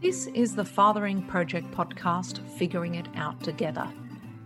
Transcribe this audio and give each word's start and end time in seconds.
This 0.00 0.28
is 0.28 0.54
the 0.54 0.64
Fathering 0.64 1.20
Project 1.24 1.70
podcast, 1.72 2.38
Figuring 2.56 2.94
It 2.94 3.06
Out 3.16 3.38
Together, 3.42 3.86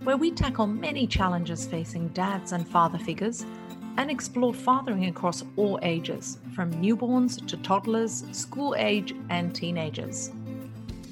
where 0.03 0.17
we 0.17 0.33
tackle 0.33 0.67
many 0.67 1.07
challenges 1.07 1.65
facing 1.65 2.08
dads 2.08 2.50
and 2.50 2.67
father 2.67 2.99
figures 2.99 3.46
and 3.96 4.11
explore 4.11 4.53
fathering 4.53 5.04
across 5.04 5.45
all 5.54 5.79
ages, 5.82 6.38
from 6.56 6.72
newborns 6.82 7.46
to 7.46 7.56
toddlers, 7.59 8.25
school 8.32 8.75
age, 8.77 9.14
and 9.30 9.54
teenagers. 9.54 10.32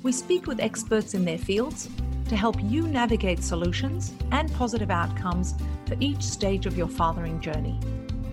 We 0.03 0.11
speak 0.11 0.49
with 0.49 0.59
experts 0.59 1.15
in 1.15 1.25
their 1.25 1.39
fields 1.39 1.89
to 2.29 2.35
help 2.35 2.57
you 2.65 2.89
navigate 2.89 3.45
solutions 3.45 4.13
and 4.33 4.53
positive 4.55 4.91
outcomes 4.91 5.55
for 5.87 5.95
each 6.01 6.25
stage 6.25 6.67
of 6.67 6.77
your 6.77 6.89
fathering 6.89 7.41
journey. 7.41 7.79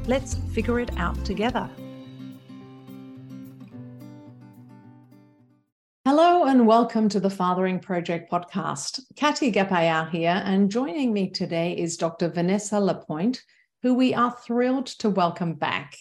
Let's 0.08 0.34
figure 0.56 0.80
it 0.80 0.90
out 0.98 1.24
together. 1.24 1.70
And 6.60 6.68
welcome 6.68 7.08
to 7.08 7.22
the 7.22 7.30
Fathering 7.30 7.80
Project 7.80 8.30
podcast. 8.30 9.00
Katy 9.16 9.50
Gapayar 9.50 10.10
here, 10.10 10.42
and 10.44 10.70
joining 10.70 11.14
me 11.14 11.30
today 11.30 11.72
is 11.72 11.96
Dr. 11.96 12.28
Vanessa 12.28 12.82
Lapointe, 12.82 13.42
who 13.82 13.94
we 13.94 14.14
are 14.14 14.36
thrilled 14.46 14.88
to 14.88 15.10
welcome 15.10 15.54
back. 15.54 15.96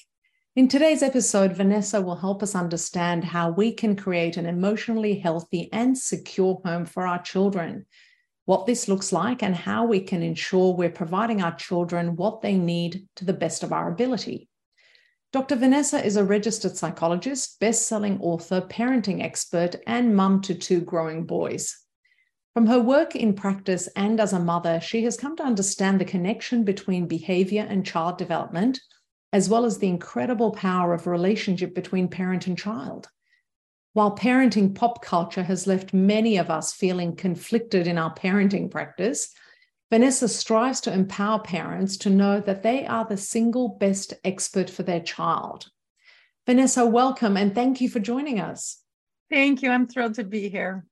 In 0.57 0.67
today's 0.67 1.01
episode, 1.01 1.53
Vanessa 1.53 2.01
will 2.01 2.17
help 2.17 2.43
us 2.43 2.57
understand 2.57 3.23
how 3.23 3.51
we 3.51 3.71
can 3.71 3.95
create 3.95 4.37
an 4.37 4.47
emotionally 4.47 5.21
healthy 5.21 5.73
and 5.73 5.97
secure 5.97 6.61
home 6.65 6.87
for 6.87 7.07
our 7.07 7.23
children, 7.23 7.87
what 8.45 8.67
this 8.67 8.89
looks 8.89 9.13
like, 9.13 9.45
and 9.45 9.55
how 9.55 9.87
we 9.87 10.01
can 10.01 10.25
ensure 10.25 10.75
we're 10.75 10.91
providing 10.91 11.41
our 11.41 11.55
children 11.55 12.17
what 12.17 12.43
they 12.43 12.57
need 12.57 13.07
to 13.15 13.25
the 13.25 13.33
best 13.33 13.63
of 13.63 13.73
our 13.73 13.93
ability. 13.93 14.48
Dr. 15.31 15.57
Vanessa 15.57 16.03
is 16.03 16.17
a 16.17 16.25
registered 16.25 16.75
psychologist, 16.75 17.61
best 17.61 17.87
selling 17.87 18.19
author, 18.21 18.63
parenting 18.63 19.23
expert, 19.23 19.77
and 19.87 20.17
mum 20.17 20.41
to 20.41 20.55
two 20.55 20.81
growing 20.81 21.25
boys. 21.25 21.77
From 22.55 22.67
her 22.67 22.81
work 22.81 23.15
in 23.15 23.35
practice 23.35 23.89
and 23.95 24.21
as 24.21 24.33
a 24.33 24.41
mother, 24.41 24.81
she 24.81 25.05
has 25.05 25.19
come 25.19 25.37
to 25.37 25.45
understand 25.45 26.01
the 26.01 26.07
connection 26.07 26.65
between 26.65 27.07
behavior 27.07 27.67
and 27.69 27.85
child 27.85 28.17
development, 28.17 28.81
as 29.35 29.51
well 29.51 29.67
as 29.67 29.77
the 29.77 29.89
incredible 29.89 30.51
power 30.51 30.95
of 30.95 31.07
relationship 31.07 31.75
between 31.75 32.09
parent 32.09 32.47
and 32.47 32.57
child. 32.57 33.09
While 33.93 34.17
parenting 34.17 34.75
pop 34.75 35.03
culture 35.03 35.43
has 35.43 35.67
left 35.67 35.93
many 35.93 36.39
of 36.39 36.49
us 36.49 36.73
feeling 36.73 37.15
conflicted 37.15 37.87
in 37.87 37.99
our 37.99 38.15
parenting 38.15 38.71
practice, 38.71 39.35
Vanessa 39.91 40.29
strives 40.29 40.81
to 40.83 40.93
empower 40.93 41.39
parents 41.39 41.97
to 41.97 42.11
know 42.11 42.41
that 42.41 42.63
they 42.63 42.87
are 42.87 43.07
the 43.07 43.17
single 43.17 43.69
best 43.69 44.13
expert 44.23 44.69
for 44.69 44.83
their 44.83 45.01
child. 45.01 45.71
Vanessa, 46.47 46.85
welcome 46.85 47.37
and 47.37 47.55
thank 47.55 47.81
you 47.81 47.89
for 47.89 47.99
joining 47.99 48.39
us. 48.39 48.83
Thank 49.31 49.63
you. 49.63 49.71
I'm 49.71 49.87
thrilled 49.87 50.15
to 50.15 50.25
be 50.25 50.49
here. 50.49 50.85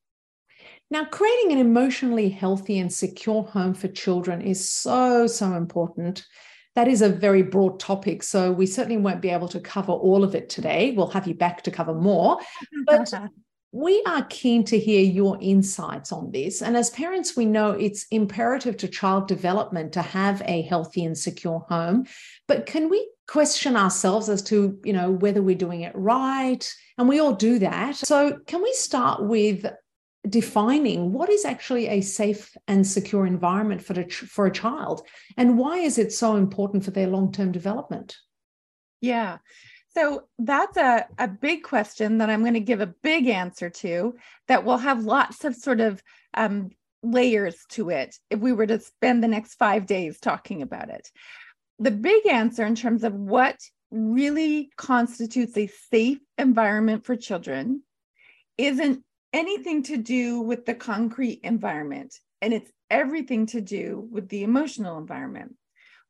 Now, 0.90 1.04
creating 1.04 1.52
an 1.52 1.58
emotionally 1.58 2.28
healthy 2.28 2.78
and 2.78 2.92
secure 2.92 3.42
home 3.42 3.74
for 3.74 3.88
children 3.88 4.40
is 4.40 4.70
so, 4.70 5.26
so 5.26 5.54
important. 5.54 6.24
That 6.74 6.88
is 6.88 7.02
a 7.02 7.08
very 7.08 7.42
broad 7.42 7.80
topic. 7.80 8.22
So, 8.22 8.52
we 8.52 8.66
certainly 8.66 8.98
won't 8.98 9.22
be 9.22 9.30
able 9.30 9.48
to 9.48 9.60
cover 9.60 9.92
all 9.92 10.22
of 10.22 10.34
it 10.34 10.48
today. 10.48 10.92
We'll 10.92 11.08
have 11.08 11.26
you 11.26 11.34
back 11.34 11.62
to 11.62 11.70
cover 11.70 11.94
more. 11.94 12.38
But 12.86 13.12
we 13.76 14.02
are 14.06 14.24
keen 14.30 14.64
to 14.64 14.78
hear 14.78 15.02
your 15.02 15.36
insights 15.38 16.10
on 16.10 16.30
this. 16.30 16.62
And 16.62 16.78
as 16.78 16.88
parents, 16.88 17.36
we 17.36 17.44
know 17.44 17.72
it's 17.72 18.06
imperative 18.10 18.78
to 18.78 18.88
child 18.88 19.28
development 19.28 19.92
to 19.92 20.02
have 20.02 20.40
a 20.46 20.62
healthy 20.62 21.04
and 21.04 21.16
secure 21.16 21.58
home. 21.68 22.06
But 22.48 22.64
can 22.64 22.88
we 22.88 23.06
question 23.28 23.76
ourselves 23.76 24.30
as 24.30 24.40
to, 24.44 24.80
you 24.82 24.94
know, 24.94 25.10
whether 25.10 25.42
we're 25.42 25.56
doing 25.56 25.82
it 25.82 25.92
right? 25.94 26.66
And 26.96 27.06
we 27.06 27.20
all 27.20 27.34
do 27.34 27.58
that. 27.58 27.96
So 27.96 28.38
can 28.46 28.62
we 28.62 28.72
start 28.72 29.22
with 29.22 29.66
defining 30.26 31.12
what 31.12 31.28
is 31.28 31.44
actually 31.44 31.88
a 31.88 32.00
safe 32.00 32.56
and 32.66 32.86
secure 32.86 33.26
environment 33.26 33.82
for, 33.82 33.92
the, 33.92 34.08
for 34.08 34.46
a 34.46 34.52
child 34.52 35.06
and 35.36 35.58
why 35.58 35.78
is 35.78 35.98
it 35.98 36.14
so 36.14 36.36
important 36.36 36.82
for 36.82 36.92
their 36.92 37.08
long-term 37.08 37.52
development? 37.52 38.16
Yeah. 39.02 39.38
So 39.96 40.24
that's 40.38 40.76
a, 40.76 41.06
a 41.18 41.26
big 41.26 41.62
question 41.62 42.18
that 42.18 42.28
I'm 42.28 42.42
going 42.42 42.52
to 42.52 42.60
give 42.60 42.82
a 42.82 42.94
big 43.02 43.28
answer 43.28 43.70
to 43.70 44.14
that 44.46 44.62
will 44.62 44.76
have 44.76 45.04
lots 45.04 45.42
of 45.46 45.56
sort 45.56 45.80
of 45.80 46.02
um, 46.34 46.68
layers 47.02 47.56
to 47.70 47.88
it 47.88 48.14
if 48.28 48.38
we 48.38 48.52
were 48.52 48.66
to 48.66 48.78
spend 48.78 49.24
the 49.24 49.28
next 49.28 49.54
five 49.54 49.86
days 49.86 50.20
talking 50.20 50.60
about 50.60 50.90
it. 50.90 51.08
The 51.78 51.92
big 51.92 52.26
answer 52.26 52.66
in 52.66 52.74
terms 52.74 53.04
of 53.04 53.14
what 53.14 53.56
really 53.90 54.68
constitutes 54.76 55.56
a 55.56 55.66
safe 55.90 56.18
environment 56.36 57.06
for 57.06 57.16
children 57.16 57.82
isn't 58.58 59.02
anything 59.32 59.82
to 59.84 59.96
do 59.96 60.42
with 60.42 60.66
the 60.66 60.74
concrete 60.74 61.40
environment, 61.42 62.14
and 62.42 62.52
it's 62.52 62.70
everything 62.90 63.46
to 63.46 63.62
do 63.62 64.06
with 64.10 64.28
the 64.28 64.42
emotional 64.42 64.98
environment. 64.98 65.54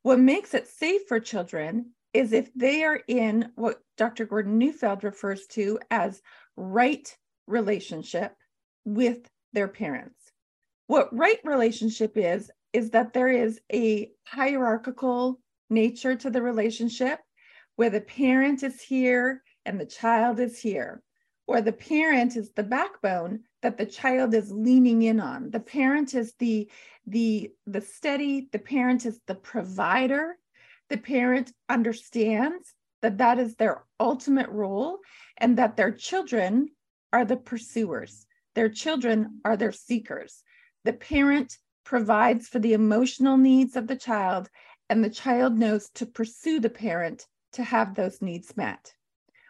What 0.02 0.18
makes 0.18 0.54
it 0.54 0.66
safe 0.66 1.02
for 1.06 1.20
children 1.20 1.92
is 2.16 2.32
if 2.32 2.50
they 2.54 2.82
are 2.82 3.00
in 3.08 3.52
what 3.56 3.80
Dr. 3.98 4.24
Gordon 4.24 4.56
Neufeld 4.56 5.04
refers 5.04 5.46
to 5.48 5.78
as 5.90 6.22
right 6.56 7.14
relationship 7.46 8.34
with 8.86 9.28
their 9.52 9.68
parents. 9.68 10.32
What 10.86 11.14
right 11.14 11.38
relationship 11.44 12.16
is, 12.16 12.50
is 12.72 12.90
that 12.90 13.12
there 13.12 13.28
is 13.28 13.60
a 13.72 14.10
hierarchical 14.26 15.40
nature 15.68 16.16
to 16.16 16.30
the 16.30 16.40
relationship 16.40 17.18
where 17.76 17.90
the 17.90 18.00
parent 18.00 18.62
is 18.62 18.80
here 18.80 19.42
and 19.66 19.78
the 19.78 19.86
child 19.86 20.40
is 20.40 20.58
here, 20.58 21.02
or 21.46 21.60
the 21.60 21.72
parent 21.72 22.36
is 22.36 22.52
the 22.52 22.62
backbone 22.62 23.40
that 23.60 23.76
the 23.76 23.86
child 23.86 24.32
is 24.32 24.50
leaning 24.50 25.02
in 25.02 25.20
on. 25.20 25.50
The 25.50 25.60
parent 25.60 26.14
is 26.14 26.32
the 26.38 26.70
the 27.06 27.50
the 27.66 27.80
steady, 27.80 28.48
the 28.52 28.58
parent 28.58 29.04
is 29.04 29.20
the 29.26 29.34
provider, 29.34 30.38
the 30.88 30.96
parent 30.96 31.52
understands 31.68 32.74
that 33.02 33.18
that 33.18 33.38
is 33.38 33.56
their 33.56 33.84
ultimate 34.00 34.48
role 34.48 34.98
and 35.36 35.58
that 35.58 35.76
their 35.76 35.92
children 35.92 36.68
are 37.12 37.24
the 37.24 37.36
pursuers. 37.36 38.26
Their 38.54 38.68
children 38.68 39.40
are 39.44 39.56
their 39.56 39.72
seekers. 39.72 40.42
The 40.84 40.92
parent 40.92 41.58
provides 41.84 42.48
for 42.48 42.58
the 42.58 42.72
emotional 42.72 43.36
needs 43.36 43.76
of 43.76 43.86
the 43.86 43.96
child, 43.96 44.48
and 44.88 45.02
the 45.04 45.10
child 45.10 45.58
knows 45.58 45.90
to 45.94 46.06
pursue 46.06 46.60
the 46.60 46.70
parent 46.70 47.26
to 47.52 47.62
have 47.62 47.94
those 47.94 48.22
needs 48.22 48.56
met. 48.56 48.94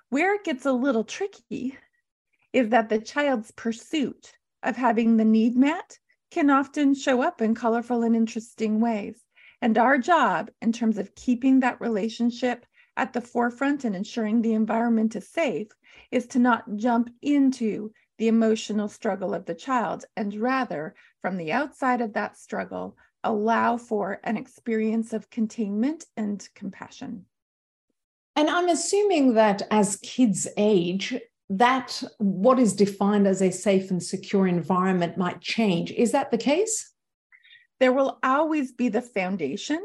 Where 0.08 0.34
it 0.34 0.44
gets 0.44 0.66
a 0.66 0.72
little 0.72 1.04
tricky 1.04 1.76
is 2.52 2.70
that 2.70 2.88
the 2.88 2.98
child's 2.98 3.50
pursuit 3.50 4.32
of 4.62 4.76
having 4.76 5.16
the 5.16 5.24
need 5.24 5.56
met 5.56 5.98
can 6.30 6.50
often 6.50 6.94
show 6.94 7.22
up 7.22 7.40
in 7.40 7.54
colorful 7.54 8.02
and 8.02 8.16
interesting 8.16 8.80
ways. 8.80 9.25
And 9.62 9.78
our 9.78 9.98
job, 9.98 10.50
in 10.60 10.72
terms 10.72 10.98
of 10.98 11.14
keeping 11.14 11.60
that 11.60 11.80
relationship 11.80 12.66
at 12.96 13.12
the 13.12 13.20
forefront 13.20 13.84
and 13.84 13.96
ensuring 13.96 14.42
the 14.42 14.54
environment 14.54 15.16
is 15.16 15.28
safe, 15.28 15.68
is 16.10 16.26
to 16.28 16.38
not 16.38 16.64
jump 16.76 17.10
into 17.22 17.92
the 18.18 18.28
emotional 18.28 18.88
struggle 18.88 19.34
of 19.34 19.44
the 19.44 19.54
child 19.54 20.04
and 20.16 20.34
rather, 20.34 20.94
from 21.20 21.36
the 21.36 21.52
outside 21.52 22.00
of 22.00 22.14
that 22.14 22.38
struggle, 22.38 22.96
allow 23.24 23.76
for 23.76 24.20
an 24.24 24.36
experience 24.36 25.12
of 25.12 25.30
containment 25.30 26.04
and 26.16 26.48
compassion. 26.54 27.26
And 28.36 28.48
I'm 28.48 28.68
assuming 28.68 29.34
that 29.34 29.62
as 29.70 29.96
kids 29.96 30.46
age, 30.56 31.14
that 31.48 32.02
what 32.18 32.58
is 32.58 32.74
defined 32.74 33.26
as 33.26 33.40
a 33.40 33.50
safe 33.50 33.90
and 33.90 34.02
secure 34.02 34.46
environment 34.46 35.16
might 35.16 35.40
change. 35.40 35.90
Is 35.92 36.12
that 36.12 36.30
the 36.30 36.38
case? 36.38 36.92
There 37.80 37.92
will 37.92 38.18
always 38.22 38.72
be 38.72 38.88
the 38.88 39.02
foundation 39.02 39.84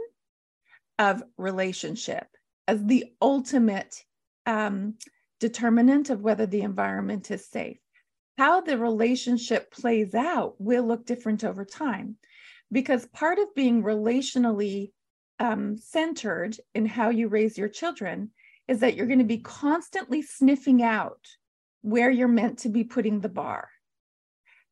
of 0.97 1.23
relationship 1.37 2.27
as 2.67 2.83
the 2.85 3.05
ultimate 3.21 4.03
um, 4.45 4.95
determinant 5.39 6.09
of 6.09 6.21
whether 6.21 6.45
the 6.45 6.61
environment 6.61 7.31
is 7.31 7.47
safe. 7.47 7.79
How 8.37 8.61
the 8.61 8.77
relationship 8.77 9.71
plays 9.71 10.15
out 10.15 10.55
will 10.59 10.83
look 10.83 11.05
different 11.05 11.43
over 11.43 11.65
time 11.65 12.17
because 12.71 13.05
part 13.07 13.39
of 13.39 13.53
being 13.55 13.83
relationally 13.83 14.91
um, 15.39 15.77
centered 15.77 16.55
in 16.73 16.85
how 16.85 17.09
you 17.09 17.27
raise 17.27 17.57
your 17.57 17.67
children 17.67 18.31
is 18.67 18.79
that 18.79 18.95
you're 18.95 19.07
going 19.07 19.19
to 19.19 19.25
be 19.25 19.39
constantly 19.39 20.21
sniffing 20.21 20.81
out 20.81 21.19
where 21.81 22.11
you're 22.11 22.27
meant 22.27 22.59
to 22.59 22.69
be 22.69 22.83
putting 22.83 23.19
the 23.19 23.29
bar. 23.29 23.67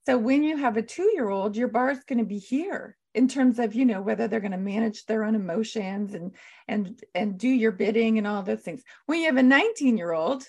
So 0.06 0.18
when 0.18 0.44
you 0.44 0.58
have 0.58 0.78
a 0.78 0.82
two 0.82 1.12
year 1.14 1.30
old, 1.30 1.58
your 1.58 1.68
bar 1.68 1.92
is 1.92 2.04
going 2.04 2.20
to 2.20 2.26
be 2.26 2.38
here 2.38 2.96
in 3.16 3.28
terms 3.28 3.60
of 3.60 3.74
you 3.74 3.86
know 3.86 4.02
whether 4.02 4.28
they're 4.28 4.40
going 4.40 4.52
to 4.52 4.58
manage 4.58 5.06
their 5.06 5.24
own 5.24 5.36
emotions 5.36 6.14
and 6.14 6.36
and 6.68 7.02
and 7.16 7.38
do 7.38 7.50
your 7.50 7.72
bidding 7.72 8.18
and 8.18 8.28
all 8.28 8.44
those 8.44 8.62
things. 8.62 8.84
When 9.06 9.20
you 9.20 9.26
have 9.26 9.38
a 9.38 9.44
19 9.44 9.98
year 9.98 10.12
old 10.12 10.46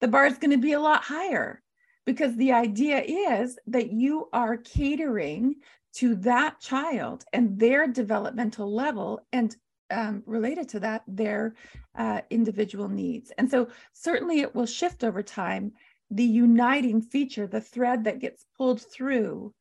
the 0.00 0.08
bar 0.08 0.26
is 0.26 0.38
going 0.38 0.50
to 0.50 0.58
be 0.58 0.72
a 0.72 0.80
lot 0.80 1.04
higher 1.04 1.62
because 2.06 2.34
the 2.36 2.52
idea 2.52 3.02
is 3.02 3.58
that 3.66 3.92
you 3.92 4.28
are 4.32 4.56
catering 4.56 5.56
to 5.92 6.14
that 6.16 6.60
child 6.60 7.24
and 7.32 7.58
their 7.58 7.86
developmental 7.86 8.72
level 8.74 9.20
and 9.32 9.56
um, 9.90 10.22
related 10.24 10.68
to 10.70 10.80
that 10.80 11.02
their 11.06 11.54
uh, 11.96 12.20
individual 12.30 12.88
needs. 12.88 13.32
And 13.36 13.50
so 13.50 13.68
certainly 13.92 14.40
it 14.40 14.54
will 14.54 14.66
shift 14.66 15.04
over 15.04 15.22
time 15.22 15.72
the 16.10 16.24
uniting 16.24 17.02
feature, 17.02 17.46
the 17.46 17.60
thread 17.60 18.04
that 18.04 18.20
gets 18.20 18.46
pulled 18.56 18.80
through 18.80 19.52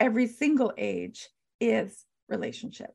every 0.00 0.26
single 0.26 0.72
age 0.78 1.28
is 1.62 2.04
relationship. 2.28 2.94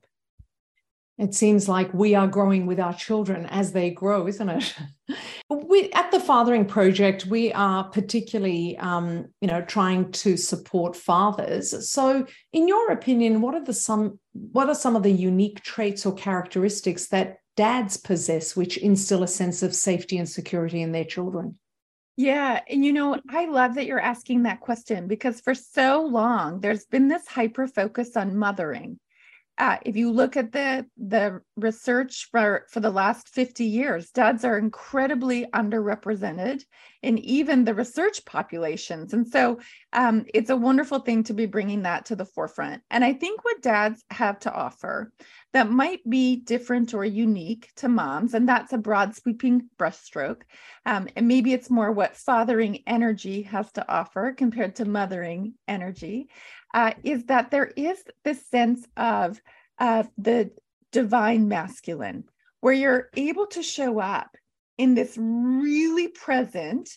It 1.17 1.33
seems 1.33 1.67
like 1.67 1.91
we 1.95 2.13
are 2.13 2.27
growing 2.27 2.67
with 2.67 2.79
our 2.79 2.93
children 2.93 3.47
as 3.47 3.71
they 3.71 3.89
grow, 3.89 4.27
isn't 4.27 4.49
it? 4.49 4.75
we, 5.49 5.91
at 5.93 6.11
the 6.11 6.19
Fathering 6.19 6.65
Project, 6.65 7.25
we 7.25 7.51
are 7.53 7.85
particularly, 7.85 8.77
um, 8.77 9.25
you 9.41 9.47
know, 9.47 9.63
trying 9.63 10.11
to 10.11 10.37
support 10.37 10.95
fathers. 10.95 11.89
So, 11.89 12.27
in 12.53 12.67
your 12.67 12.91
opinion, 12.91 13.41
what 13.41 13.55
are 13.55 13.63
the 13.63 13.73
some 13.73 14.19
what 14.33 14.69
are 14.69 14.75
some 14.75 14.95
of 14.95 15.01
the 15.01 15.11
unique 15.11 15.61
traits 15.61 16.05
or 16.05 16.13
characteristics 16.13 17.07
that 17.07 17.37
dads 17.55 17.97
possess 17.97 18.55
which 18.55 18.77
instill 18.77 19.23
a 19.23 19.27
sense 19.27 19.63
of 19.63 19.73
safety 19.73 20.19
and 20.19 20.29
security 20.29 20.83
in 20.83 20.91
their 20.91 21.05
children? 21.05 21.57
Yeah. 22.17 22.61
And 22.67 22.83
you 22.83 22.91
know, 22.93 23.19
I 23.29 23.45
love 23.45 23.75
that 23.75 23.85
you're 23.85 23.99
asking 23.99 24.43
that 24.43 24.59
question 24.59 25.07
because 25.07 25.39
for 25.39 25.53
so 25.53 26.01
long, 26.01 26.59
there's 26.61 26.85
been 26.85 27.07
this 27.07 27.27
hyper 27.27 27.67
focus 27.67 28.17
on 28.17 28.35
mothering 28.35 28.99
if 29.59 29.95
you 29.95 30.11
look 30.11 30.37
at 30.37 30.51
the 30.51 30.85
the 30.97 31.41
research 31.55 32.27
for 32.31 32.65
for 32.69 32.79
the 32.79 32.91
last 32.91 33.29
50 33.29 33.63
years 33.63 34.11
dads 34.11 34.45
are 34.45 34.57
incredibly 34.57 35.45
underrepresented 35.47 36.63
in 37.03 37.17
even 37.19 37.63
the 37.63 37.73
research 37.73 38.25
populations. 38.25 39.13
And 39.13 39.27
so 39.27 39.59
um, 39.93 40.25
it's 40.33 40.49
a 40.49 40.55
wonderful 40.55 40.99
thing 40.99 41.23
to 41.23 41.33
be 41.33 41.45
bringing 41.45 41.83
that 41.83 42.05
to 42.05 42.15
the 42.15 42.25
forefront. 42.25 42.81
And 42.89 43.03
i 43.03 43.13
think 43.13 43.43
what 43.43 43.61
dads 43.61 44.03
have 44.11 44.39
to 44.39 44.53
offer 44.53 45.11
that 45.53 45.69
might 45.71 46.07
be 46.07 46.35
different 46.35 46.93
or 46.93 47.05
unique 47.05 47.71
to 47.77 47.87
moms 47.87 48.33
and 48.33 48.47
that's 48.47 48.73
a 48.73 48.77
broad 48.77 49.15
sweeping 49.15 49.69
brushstroke. 49.79 50.41
Um, 50.85 51.07
and 51.15 51.27
maybe 51.27 51.53
it's 51.53 51.69
more 51.69 51.91
what 51.91 52.15
fathering 52.15 52.83
energy 52.85 53.43
has 53.43 53.71
to 53.73 53.89
offer 53.89 54.33
compared 54.33 54.75
to 54.75 54.85
mothering 54.85 55.53
energy 55.67 56.29
uh, 56.73 56.91
is 57.03 57.25
that 57.25 57.51
there 57.51 57.71
is 57.75 58.03
this 58.23 58.45
sense 58.47 58.85
of 58.95 59.39
uh, 59.79 60.03
the 60.17 60.51
divine 60.91 61.47
masculine, 61.47 62.23
where 62.61 62.73
you're 62.73 63.09
able 63.15 63.47
to 63.47 63.63
show 63.63 63.99
up 63.99 64.35
in 64.77 64.95
this 64.95 65.17
really 65.17 66.07
present, 66.07 66.89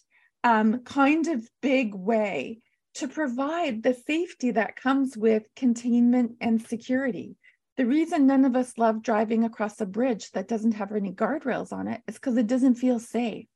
um, 0.45 0.81
kind 0.81 1.29
of 1.29 1.49
big 1.61 1.95
way 1.95 2.61
to 2.95 3.09
provide 3.09 3.83
the 3.83 3.95
safety 3.95 4.51
that 4.53 4.77
comes 4.77 5.17
with 5.17 5.45
containment 5.57 6.33
and 6.41 6.61
security. 6.67 7.37
The 7.77 7.87
reason 7.87 8.27
none 8.27 8.45
of 8.45 8.57
us 8.57 8.77
love 8.77 9.03
driving 9.03 9.45
across 9.45 9.81
a 9.81 9.87
bridge 9.87 10.31
that 10.33 10.49
doesn't 10.49 10.73
have 10.73 10.93
any 10.93 11.13
guardrails 11.13 11.73
on 11.73 11.89
it 11.89 12.03
is 12.07 12.17
because 12.17 12.37
it 12.37 12.47
doesn't 12.47 12.75
feel 12.75 12.99
safe. 12.99 13.47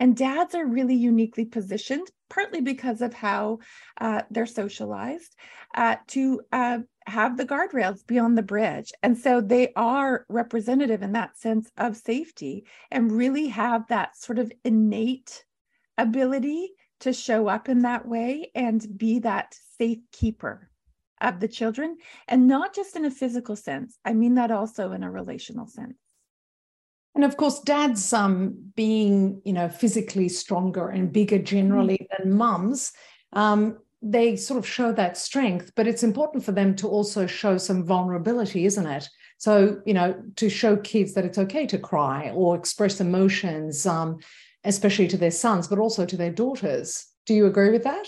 And 0.00 0.16
dads 0.16 0.54
are 0.54 0.66
really 0.66 0.94
uniquely 0.94 1.44
positioned, 1.44 2.08
partly 2.28 2.60
because 2.60 3.02
of 3.02 3.14
how 3.14 3.58
uh, 4.00 4.22
they're 4.30 4.46
socialized, 4.46 5.34
uh, 5.74 5.96
to 6.08 6.40
uh, 6.52 6.78
have 7.06 7.36
the 7.36 7.46
guardrails 7.46 8.06
beyond 8.06 8.36
the 8.36 8.42
bridge. 8.42 8.92
And 9.02 9.16
so 9.16 9.40
they 9.40 9.72
are 9.74 10.26
representative 10.28 11.02
in 11.02 11.12
that 11.12 11.38
sense 11.38 11.70
of 11.76 11.96
safety 11.96 12.66
and 12.90 13.12
really 13.12 13.48
have 13.48 13.86
that 13.88 14.16
sort 14.16 14.38
of 14.38 14.52
innate 14.64 15.44
ability 15.96 16.72
to 17.00 17.12
show 17.12 17.48
up 17.48 17.68
in 17.68 17.80
that 17.80 18.06
way 18.06 18.50
and 18.54 18.84
be 18.96 19.20
that 19.20 19.54
safe 19.78 20.00
keeper 20.12 20.68
of 21.20 21.40
the 21.40 21.48
children. 21.48 21.96
And 22.26 22.46
not 22.46 22.74
just 22.74 22.96
in 22.96 23.04
a 23.04 23.10
physical 23.10 23.56
sense, 23.56 23.98
I 24.04 24.14
mean 24.14 24.34
that 24.34 24.50
also 24.50 24.92
in 24.92 25.02
a 25.02 25.10
relational 25.10 25.66
sense. 25.66 25.96
And 27.18 27.24
of 27.24 27.36
course, 27.36 27.58
dads 27.58 28.12
um, 28.12 28.54
being, 28.76 29.42
you 29.44 29.52
know, 29.52 29.68
physically 29.68 30.28
stronger 30.28 30.88
and 30.88 31.12
bigger 31.12 31.40
generally 31.40 31.98
mm-hmm. 31.98 32.22
than 32.22 32.32
mums, 32.32 32.92
um, 33.32 33.78
they 34.00 34.36
sort 34.36 34.56
of 34.56 34.64
show 34.64 34.92
that 34.92 35.16
strength, 35.16 35.72
but 35.74 35.88
it's 35.88 36.04
important 36.04 36.44
for 36.44 36.52
them 36.52 36.76
to 36.76 36.86
also 36.86 37.26
show 37.26 37.58
some 37.58 37.84
vulnerability, 37.84 38.66
isn't 38.66 38.86
it? 38.86 39.08
So, 39.36 39.82
you 39.84 39.94
know, 39.94 40.14
to 40.36 40.48
show 40.48 40.76
kids 40.76 41.14
that 41.14 41.24
it's 41.24 41.38
okay 41.38 41.66
to 41.66 41.76
cry 41.76 42.30
or 42.32 42.54
express 42.54 43.00
emotions, 43.00 43.84
um, 43.84 44.20
especially 44.62 45.08
to 45.08 45.16
their 45.16 45.32
sons, 45.32 45.66
but 45.66 45.80
also 45.80 46.06
to 46.06 46.16
their 46.16 46.30
daughters. 46.30 47.04
Do 47.26 47.34
you 47.34 47.46
agree 47.46 47.70
with 47.70 47.82
that? 47.82 48.06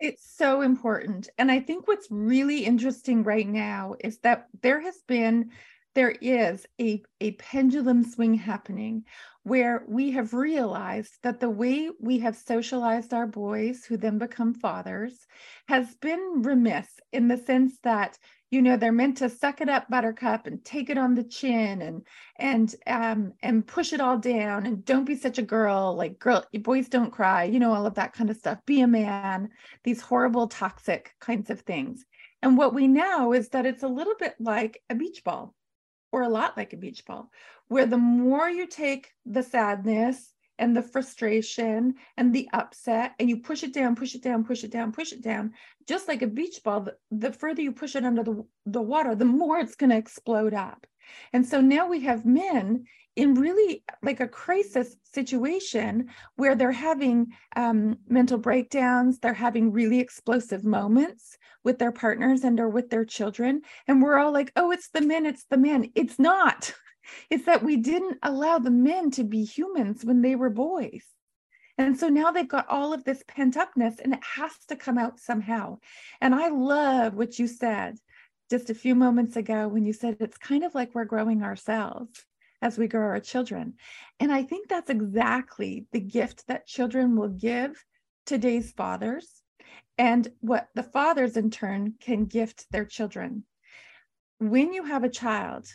It's 0.00 0.28
so 0.36 0.62
important. 0.62 1.28
And 1.38 1.52
I 1.52 1.60
think 1.60 1.86
what's 1.86 2.08
really 2.10 2.64
interesting 2.64 3.22
right 3.22 3.46
now 3.46 3.94
is 4.00 4.18
that 4.24 4.48
there 4.60 4.80
has 4.80 4.96
been 5.06 5.52
there 5.94 6.14
is 6.20 6.66
a, 6.80 7.02
a 7.20 7.32
pendulum 7.32 8.04
swing 8.04 8.34
happening 8.34 9.04
where 9.42 9.84
we 9.88 10.10
have 10.12 10.34
realized 10.34 11.16
that 11.22 11.40
the 11.40 11.50
way 11.50 11.90
we 11.98 12.18
have 12.18 12.36
socialized 12.36 13.14
our 13.14 13.26
boys 13.26 13.84
who 13.84 13.96
then 13.96 14.18
become 14.18 14.54
fathers 14.54 15.26
has 15.66 15.94
been 15.96 16.42
remiss 16.42 16.88
in 17.12 17.26
the 17.28 17.38
sense 17.38 17.78
that 17.82 18.18
you 18.50 18.60
know 18.60 18.76
they're 18.76 18.92
meant 18.92 19.16
to 19.16 19.30
suck 19.30 19.60
it 19.60 19.68
up 19.68 19.88
buttercup 19.88 20.46
and 20.46 20.64
take 20.64 20.90
it 20.90 20.98
on 20.98 21.14
the 21.14 21.24
chin 21.24 21.82
and 21.82 22.06
and 22.36 22.74
um 22.86 23.32
and 23.42 23.66
push 23.66 23.92
it 23.92 24.00
all 24.00 24.18
down 24.18 24.66
and 24.66 24.84
don't 24.84 25.04
be 25.04 25.14
such 25.14 25.38
a 25.38 25.42
girl 25.42 25.94
like 25.96 26.18
girl 26.18 26.44
boys 26.60 26.88
don't 26.88 27.12
cry 27.12 27.44
you 27.44 27.58
know 27.58 27.72
all 27.72 27.86
of 27.86 27.94
that 27.94 28.12
kind 28.12 28.28
of 28.28 28.36
stuff. 28.36 28.58
Be 28.66 28.80
a 28.80 28.86
man 28.86 29.48
these 29.84 30.00
horrible 30.00 30.48
toxic 30.48 31.14
kinds 31.20 31.48
of 31.50 31.60
things. 31.60 32.04
And 32.42 32.56
what 32.56 32.74
we 32.74 32.88
know 32.88 33.32
is 33.32 33.50
that 33.50 33.66
it's 33.66 33.82
a 33.82 33.88
little 33.88 34.14
bit 34.18 34.34
like 34.40 34.82
a 34.90 34.94
beach 34.94 35.22
ball 35.24 35.54
or 36.12 36.22
a 36.22 36.28
lot 36.28 36.56
like 36.56 36.72
a 36.72 36.76
beach 36.76 37.04
ball, 37.04 37.30
where 37.68 37.86
the 37.86 37.98
more 37.98 38.48
you 38.48 38.66
take 38.66 39.12
the 39.26 39.42
sadness 39.42 40.32
and 40.58 40.76
the 40.76 40.82
frustration 40.82 41.94
and 42.16 42.34
the 42.34 42.48
upset 42.52 43.14
and 43.18 43.28
you 43.28 43.38
push 43.38 43.62
it 43.62 43.72
down, 43.72 43.96
push 43.96 44.14
it 44.14 44.22
down, 44.22 44.44
push 44.44 44.62
it 44.62 44.70
down, 44.70 44.92
push 44.92 45.12
it 45.12 45.22
down, 45.22 45.52
just 45.88 46.06
like 46.06 46.22
a 46.22 46.26
beach 46.26 46.60
ball, 46.62 46.80
the, 46.80 46.96
the 47.10 47.32
further 47.32 47.62
you 47.62 47.72
push 47.72 47.96
it 47.96 48.04
under 48.04 48.22
the, 48.22 48.44
the 48.66 48.82
water, 48.82 49.14
the 49.14 49.24
more 49.24 49.58
it's 49.58 49.74
going 49.74 49.90
to 49.90 49.96
explode 49.96 50.52
up. 50.52 50.86
And 51.32 51.46
so 51.46 51.60
now 51.60 51.88
we 51.88 52.00
have 52.00 52.26
men 52.26 52.84
in 53.20 53.34
really 53.34 53.84
like 54.02 54.20
a 54.20 54.26
crisis 54.26 54.96
situation 55.12 56.08
where 56.36 56.54
they're 56.54 56.72
having 56.72 57.26
um, 57.54 57.98
mental 58.08 58.38
breakdowns, 58.38 59.18
they're 59.18 59.34
having 59.34 59.72
really 59.72 60.00
explosive 60.00 60.64
moments 60.64 61.36
with 61.62 61.78
their 61.78 61.92
partners 61.92 62.44
and 62.44 62.58
or 62.58 62.70
with 62.70 62.88
their 62.88 63.04
children. 63.04 63.60
And 63.86 64.02
we're 64.02 64.16
all 64.16 64.32
like, 64.32 64.50
oh, 64.56 64.70
it's 64.70 64.88
the 64.88 65.02
men, 65.02 65.26
it's 65.26 65.44
the 65.50 65.58
men. 65.58 65.92
It's 65.94 66.18
not. 66.18 66.72
It's 67.28 67.46
that 67.46 67.64
we 67.64 67.76
didn't 67.76 68.18
allow 68.22 68.60
the 68.60 68.70
men 68.70 69.10
to 69.12 69.24
be 69.24 69.42
humans 69.42 70.04
when 70.04 70.22
they 70.22 70.36
were 70.36 70.50
boys. 70.50 71.04
And 71.76 71.98
so 71.98 72.08
now 72.08 72.30
they've 72.30 72.46
got 72.46 72.68
all 72.68 72.92
of 72.92 73.02
this 73.02 73.24
pent 73.26 73.56
upness 73.56 73.98
and 73.98 74.14
it 74.14 74.22
has 74.22 74.52
to 74.68 74.76
come 74.76 74.96
out 74.96 75.18
somehow. 75.18 75.78
And 76.20 76.36
I 76.36 76.50
love 76.50 77.14
what 77.14 77.36
you 77.36 77.48
said 77.48 77.96
just 78.48 78.70
a 78.70 78.74
few 78.74 78.94
moments 78.94 79.34
ago 79.34 79.66
when 79.66 79.84
you 79.84 79.92
said 79.92 80.18
it's 80.20 80.38
kind 80.38 80.62
of 80.62 80.72
like 80.72 80.94
we're 80.94 81.04
growing 81.04 81.42
ourselves 81.42 82.24
as 82.62 82.78
we 82.78 82.88
grow 82.88 83.06
our 83.06 83.20
children. 83.20 83.74
And 84.18 84.32
I 84.32 84.42
think 84.42 84.68
that's 84.68 84.90
exactly 84.90 85.86
the 85.92 86.00
gift 86.00 86.46
that 86.48 86.66
children 86.66 87.16
will 87.16 87.28
give 87.28 87.82
today's 88.26 88.72
fathers 88.72 89.42
and 89.98 90.28
what 90.40 90.68
the 90.74 90.82
fathers 90.82 91.36
in 91.36 91.50
turn 91.50 91.94
can 92.00 92.24
gift 92.24 92.66
their 92.70 92.84
children. 92.84 93.44
When 94.38 94.72
you 94.72 94.84
have 94.84 95.04
a 95.04 95.10
child, 95.10 95.66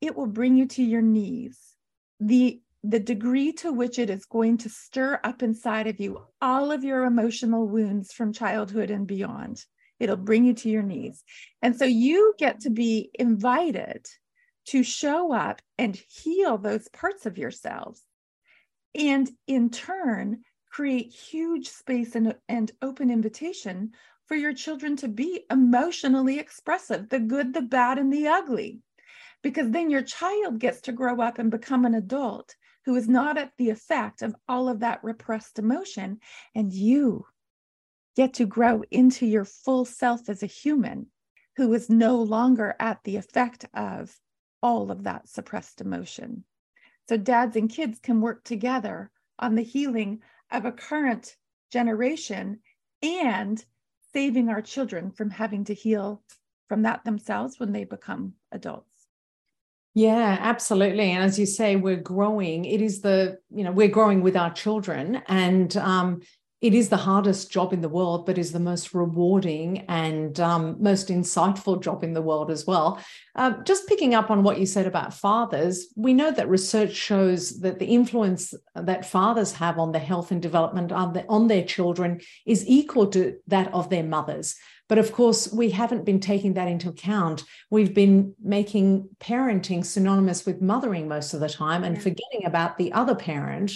it 0.00 0.16
will 0.16 0.26
bring 0.26 0.56
you 0.56 0.66
to 0.66 0.82
your 0.82 1.02
knees. 1.02 1.58
The 2.20 2.60
the 2.84 2.98
degree 2.98 3.52
to 3.52 3.72
which 3.72 4.00
it 4.00 4.10
is 4.10 4.24
going 4.24 4.58
to 4.58 4.68
stir 4.68 5.20
up 5.22 5.40
inside 5.40 5.86
of 5.86 6.00
you 6.00 6.20
all 6.40 6.72
of 6.72 6.82
your 6.82 7.04
emotional 7.04 7.68
wounds 7.68 8.12
from 8.12 8.32
childhood 8.32 8.90
and 8.90 9.06
beyond. 9.06 9.64
It'll 10.00 10.16
bring 10.16 10.44
you 10.44 10.54
to 10.54 10.68
your 10.68 10.82
knees. 10.82 11.22
And 11.62 11.76
so 11.76 11.84
you 11.84 12.34
get 12.38 12.58
to 12.62 12.70
be 12.70 13.10
invited 13.14 14.04
to 14.66 14.82
show 14.82 15.32
up 15.32 15.60
and 15.78 15.96
heal 15.96 16.58
those 16.58 16.88
parts 16.88 17.26
of 17.26 17.38
yourselves. 17.38 18.02
And 18.94 19.30
in 19.46 19.70
turn, 19.70 20.42
create 20.70 21.12
huge 21.12 21.68
space 21.68 22.14
and, 22.14 22.34
and 22.48 22.70
open 22.80 23.10
invitation 23.10 23.92
for 24.26 24.34
your 24.34 24.54
children 24.54 24.96
to 24.96 25.08
be 25.08 25.44
emotionally 25.50 26.38
expressive 26.38 27.08
the 27.08 27.18
good, 27.18 27.52
the 27.52 27.62
bad, 27.62 27.98
and 27.98 28.12
the 28.12 28.28
ugly. 28.28 28.80
Because 29.42 29.70
then 29.70 29.90
your 29.90 30.02
child 30.02 30.58
gets 30.58 30.80
to 30.82 30.92
grow 30.92 31.20
up 31.20 31.38
and 31.38 31.50
become 31.50 31.84
an 31.84 31.94
adult 31.94 32.54
who 32.84 32.94
is 32.96 33.08
not 33.08 33.36
at 33.36 33.52
the 33.58 33.70
effect 33.70 34.22
of 34.22 34.34
all 34.48 34.68
of 34.68 34.80
that 34.80 35.02
repressed 35.02 35.58
emotion. 35.58 36.18
And 36.54 36.72
you 36.72 37.26
get 38.16 38.34
to 38.34 38.46
grow 38.46 38.82
into 38.90 39.26
your 39.26 39.44
full 39.44 39.84
self 39.84 40.28
as 40.28 40.42
a 40.42 40.46
human 40.46 41.06
who 41.56 41.72
is 41.74 41.90
no 41.90 42.16
longer 42.16 42.74
at 42.80 43.00
the 43.04 43.16
effect 43.16 43.66
of 43.74 44.18
all 44.62 44.90
of 44.90 45.04
that 45.04 45.28
suppressed 45.28 45.80
emotion. 45.80 46.44
So, 47.08 47.16
dads 47.16 47.56
and 47.56 47.68
kids 47.68 47.98
can 47.98 48.20
work 48.20 48.44
together 48.44 49.10
on 49.38 49.54
the 49.54 49.62
healing 49.62 50.20
of 50.50 50.64
a 50.64 50.72
current 50.72 51.36
generation 51.72 52.60
and 53.02 53.64
saving 54.12 54.48
our 54.48 54.62
children 54.62 55.10
from 55.10 55.30
having 55.30 55.64
to 55.64 55.74
heal 55.74 56.22
from 56.68 56.82
that 56.82 57.04
themselves 57.04 57.58
when 57.58 57.72
they 57.72 57.84
become 57.84 58.34
adults. 58.52 58.86
Yeah, 59.94 60.38
absolutely. 60.40 61.10
And 61.10 61.24
as 61.24 61.38
you 61.38 61.44
say, 61.44 61.76
we're 61.76 61.96
growing. 61.96 62.64
It 62.64 62.80
is 62.80 63.02
the, 63.02 63.38
you 63.50 63.62
know, 63.62 63.72
we're 63.72 63.88
growing 63.88 64.22
with 64.22 64.36
our 64.36 64.52
children. 64.52 65.22
And 65.26 65.76
um, 65.76 66.22
it 66.62 66.74
is 66.74 66.88
the 66.88 66.96
hardest 66.96 67.50
job 67.50 67.72
in 67.72 67.80
the 67.80 67.88
world, 67.88 68.24
but 68.24 68.38
is 68.38 68.52
the 68.52 68.60
most 68.60 68.94
rewarding 68.94 69.84
and 69.88 70.38
um, 70.38 70.76
most 70.78 71.08
insightful 71.08 71.82
job 71.82 72.04
in 72.04 72.12
the 72.12 72.22
world 72.22 72.52
as 72.52 72.64
well. 72.64 73.02
Uh, 73.34 73.50
just 73.64 73.88
picking 73.88 74.14
up 74.14 74.30
on 74.30 74.44
what 74.44 74.60
you 74.60 74.64
said 74.64 74.86
about 74.86 75.12
fathers, 75.12 75.88
we 75.96 76.14
know 76.14 76.30
that 76.30 76.48
research 76.48 76.94
shows 76.94 77.58
that 77.60 77.80
the 77.80 77.86
influence 77.86 78.54
that 78.76 79.04
fathers 79.04 79.52
have 79.52 79.76
on 79.76 79.90
the 79.90 79.98
health 79.98 80.30
and 80.30 80.40
development 80.40 80.92
on, 80.92 81.12
the, 81.12 81.26
on 81.28 81.48
their 81.48 81.64
children 81.64 82.20
is 82.46 82.64
equal 82.68 83.08
to 83.08 83.36
that 83.48 83.72
of 83.74 83.90
their 83.90 84.04
mothers. 84.04 84.54
But 84.88 84.98
of 84.98 85.12
course, 85.12 85.52
we 85.52 85.70
haven't 85.70 86.04
been 86.04 86.20
taking 86.20 86.54
that 86.54 86.68
into 86.68 86.90
account. 86.90 87.42
We've 87.70 87.94
been 87.94 88.34
making 88.40 89.08
parenting 89.18 89.84
synonymous 89.84 90.46
with 90.46 90.62
mothering 90.62 91.08
most 91.08 91.34
of 91.34 91.40
the 91.40 91.48
time 91.48 91.82
and 91.82 91.96
forgetting 92.00 92.44
about 92.44 92.78
the 92.78 92.92
other 92.92 93.16
parent 93.16 93.72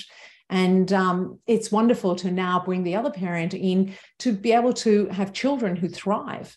and 0.49 0.93
um, 0.93 1.41
it's 1.47 1.73
wonderful 1.73 2.15
to 2.17 2.31
now 2.31 2.63
bring 2.65 2.85
the 2.85 2.95
other 2.95 3.11
parent 3.11 3.55
in 3.55 3.95
to 4.21 4.33
be 4.33 4.53
able 4.53 4.73
to 4.73 5.07
have 5.07 5.33
children 5.33 5.77
who 5.77 5.89
thrive. 5.89 6.57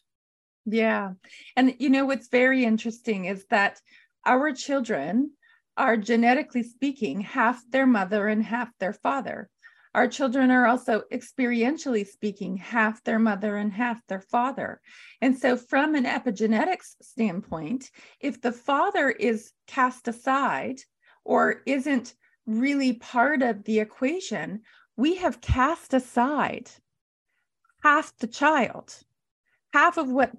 Yeah. 0.65 1.13
And 1.55 1.75
you 1.79 1.89
know, 1.89 2.05
what's 2.05 2.27
very 2.27 2.63
interesting 2.65 3.25
is 3.25 3.45
that 3.49 3.79
our 4.25 4.51
children 4.53 5.31
are 5.77 5.97
genetically 5.97 6.63
speaking 6.63 7.21
half 7.21 7.61
their 7.71 7.87
mother 7.87 8.27
and 8.27 8.43
half 8.43 8.69
their 8.79 8.93
father. 8.93 9.49
Our 9.95 10.07
children 10.07 10.51
are 10.51 10.67
also 10.67 11.01
experientially 11.11 12.05
speaking 12.05 12.57
half 12.57 13.03
their 13.03 13.17
mother 13.17 13.57
and 13.57 13.73
half 13.73 14.05
their 14.07 14.21
father. 14.21 14.81
And 15.19 15.35
so, 15.35 15.57
from 15.57 15.95
an 15.95 16.05
epigenetics 16.05 16.95
standpoint, 17.01 17.89
if 18.19 18.39
the 18.39 18.51
father 18.51 19.09
is 19.09 19.51
cast 19.65 20.07
aside 20.07 20.79
or 21.25 21.63
isn't 21.65 22.13
really 22.49 22.93
part 22.93 23.41
of 23.41 23.63
the 23.63 23.79
equation, 23.79 24.61
we 24.97 25.15
have 25.15 25.41
cast 25.41 25.93
aside 25.93 26.69
half 27.83 28.17
the 28.17 28.27
child. 28.27 29.03
Half 29.73 29.97
of 29.97 30.09
what 30.09 30.31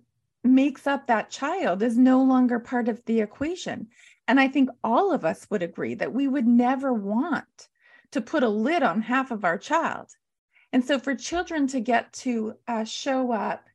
makes 0.42 0.86
up 0.86 1.06
that 1.06 1.30
child 1.30 1.82
is 1.82 1.96
no 1.96 2.22
longer 2.22 2.58
part 2.58 2.88
of 2.88 3.04
the 3.04 3.20
equation. 3.20 3.88
And 4.26 4.40
I 4.40 4.48
think 4.48 4.70
all 4.82 5.12
of 5.12 5.24
us 5.24 5.46
would 5.50 5.62
agree 5.62 5.94
that 5.94 6.12
we 6.12 6.26
would 6.28 6.46
never 6.46 6.92
want 6.92 7.68
to 8.10 8.20
put 8.20 8.42
a 8.42 8.48
lid 8.48 8.82
on 8.82 9.02
half 9.02 9.30
of 9.30 9.44
our 9.44 9.58
child. 9.58 10.08
And 10.72 10.84
so 10.84 10.98
for 10.98 11.14
children 11.14 11.66
to 11.68 11.80
get 11.80 12.12
to 12.14 12.54
uh, 12.66 12.84
show 12.84 13.32
up 13.32 13.68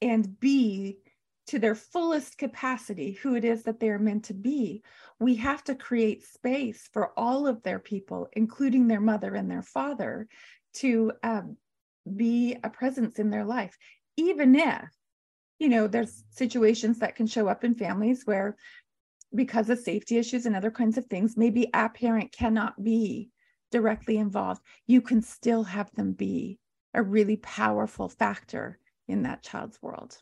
and 0.00 0.38
be 0.40 0.98
to 1.52 1.58
their 1.58 1.74
fullest 1.74 2.38
capacity 2.38 3.12
who 3.12 3.34
it 3.34 3.44
is 3.44 3.64
that 3.64 3.78
they're 3.78 3.98
meant 3.98 4.24
to 4.24 4.32
be, 4.32 4.82
we 5.20 5.34
have 5.34 5.62
to 5.62 5.74
create 5.74 6.24
space 6.24 6.88
for 6.94 7.12
all 7.14 7.46
of 7.46 7.62
their 7.62 7.78
people, 7.78 8.26
including 8.32 8.88
their 8.88 9.02
mother 9.02 9.34
and 9.34 9.50
their 9.50 9.60
father, 9.60 10.26
to 10.72 11.12
um, 11.22 11.58
be 12.16 12.56
a 12.64 12.70
presence 12.70 13.18
in 13.18 13.28
their 13.28 13.44
life, 13.44 13.76
even 14.16 14.56
if, 14.56 14.88
you 15.58 15.68
know, 15.68 15.86
there's 15.86 16.24
situations 16.30 17.00
that 17.00 17.16
can 17.16 17.26
show 17.26 17.48
up 17.48 17.64
in 17.64 17.74
families 17.74 18.22
where, 18.24 18.56
because 19.34 19.68
of 19.68 19.78
safety 19.78 20.16
issues 20.16 20.46
and 20.46 20.56
other 20.56 20.70
kinds 20.70 20.96
of 20.96 21.04
things, 21.04 21.36
maybe 21.36 21.68
a 21.74 21.90
parent 21.90 22.32
cannot 22.32 22.82
be 22.82 23.28
directly 23.70 24.16
involved. 24.16 24.62
You 24.86 25.02
can 25.02 25.20
still 25.20 25.64
have 25.64 25.94
them 25.94 26.12
be 26.12 26.58
a 26.94 27.02
really 27.02 27.36
powerful 27.36 28.08
factor 28.08 28.78
in 29.06 29.24
that 29.24 29.42
child's 29.42 29.82
world. 29.82 30.16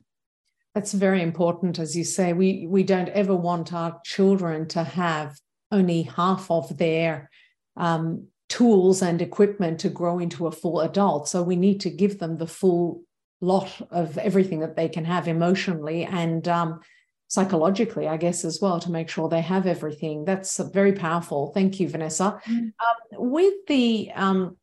That's 0.75 0.93
very 0.93 1.23
important, 1.23 1.79
as 1.79 1.97
you 1.97 2.05
say. 2.05 2.33
We 2.33 2.67
we 2.69 2.83
don't 2.83 3.09
ever 3.09 3.35
want 3.35 3.73
our 3.73 4.01
children 4.05 4.69
to 4.69 4.85
have 4.85 5.37
only 5.73 6.03
half 6.03 6.51
of 6.51 6.77
their 6.79 7.31
um, 7.77 8.29
tools 8.49 9.03
and 9.03 9.23
equipment 9.23 9.81
to 9.81 9.89
grow 9.89 10.19
into 10.19 10.47
a 10.47 10.53
full 10.53 10.81
adult. 10.81 11.29
So 11.29 11.43
we 11.43 11.57
need 11.57 11.81
to 11.81 11.91
give 11.91 12.19
them 12.19 12.37
the 12.37 12.47
full 12.47 13.03
lot 13.41 13.81
of 13.91 14.19
everything 14.19 14.61
that 14.61 14.77
they 14.77 14.89
can 14.89 15.05
have 15.05 15.27
emotionally 15.27 16.05
and 16.05 16.47
um, 16.47 16.81
psychologically, 17.29 18.09
I 18.09 18.17
guess, 18.17 18.45
as 18.45 18.59
well, 18.61 18.81
to 18.81 18.91
make 18.91 19.09
sure 19.09 19.29
they 19.29 19.41
have 19.41 19.67
everything. 19.67 20.25
That's 20.25 20.59
very 20.59 20.93
powerful. 20.93 21.53
Thank 21.55 21.81
you, 21.81 21.89
Vanessa. 21.89 22.41
Mm-hmm. 22.47 23.19
Um, 23.19 23.31
with 23.31 23.55
the 23.69 24.11
um, 24.15 24.57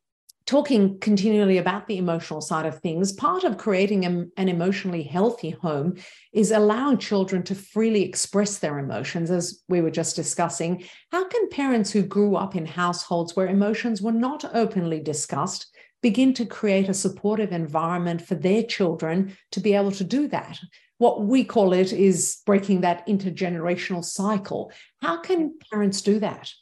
talking 0.47 0.97
continually 0.99 1.57
about 1.57 1.87
the 1.87 1.97
emotional 1.97 2.39
side 2.39 2.65
of 2.65 2.79
things, 2.79 3.11
part 3.11 3.43
of 3.43 3.57
creating 3.57 4.05
a, 4.05 4.25
an 4.37 4.47
emotionally 4.47 5.03
healthy 5.03 5.49
home 5.49 5.95
is 6.31 6.51
allowing 6.51 6.97
children 6.97 7.43
to 7.43 7.53
freely 7.53 8.03
express 8.03 8.57
their 8.57 8.79
emotions, 8.79 9.29
as 9.29 9.61
we 9.67 9.81
were 9.81 9.91
just 9.91 10.15
discussing. 10.15 10.83
How 11.11 11.27
can 11.27 11.49
parents 11.49 11.91
who 11.91 12.01
grew 12.01 12.37
up 12.37 12.55
in 12.55 12.65
households 12.65 13.35
where 13.35 13.47
emotions 13.47 14.01
were 14.01 14.13
not 14.13 14.45
openly 14.55 15.01
discussed 15.01 15.67
begin 16.01 16.33
to 16.35 16.45
create 16.45 16.87
a 16.87 16.93
supportive 16.93 17.51
environment 17.51 18.21
for 18.21 18.35
their 18.35 18.63
children 18.63 19.35
to 19.51 19.59
be 19.59 19.73
able 19.73 19.91
to 19.91 20.05
do 20.05 20.29
that? 20.29 20.57
What 20.97 21.25
we 21.25 21.43
call 21.43 21.73
it 21.73 21.91
is 21.91 22.41
breaking 22.45 22.81
that 22.81 23.05
intergenerational 23.05 24.03
cycle. 24.03 24.71
How 25.01 25.19
can 25.19 25.59
parents 25.71 26.01
do 26.01 26.19
that? 26.19 26.53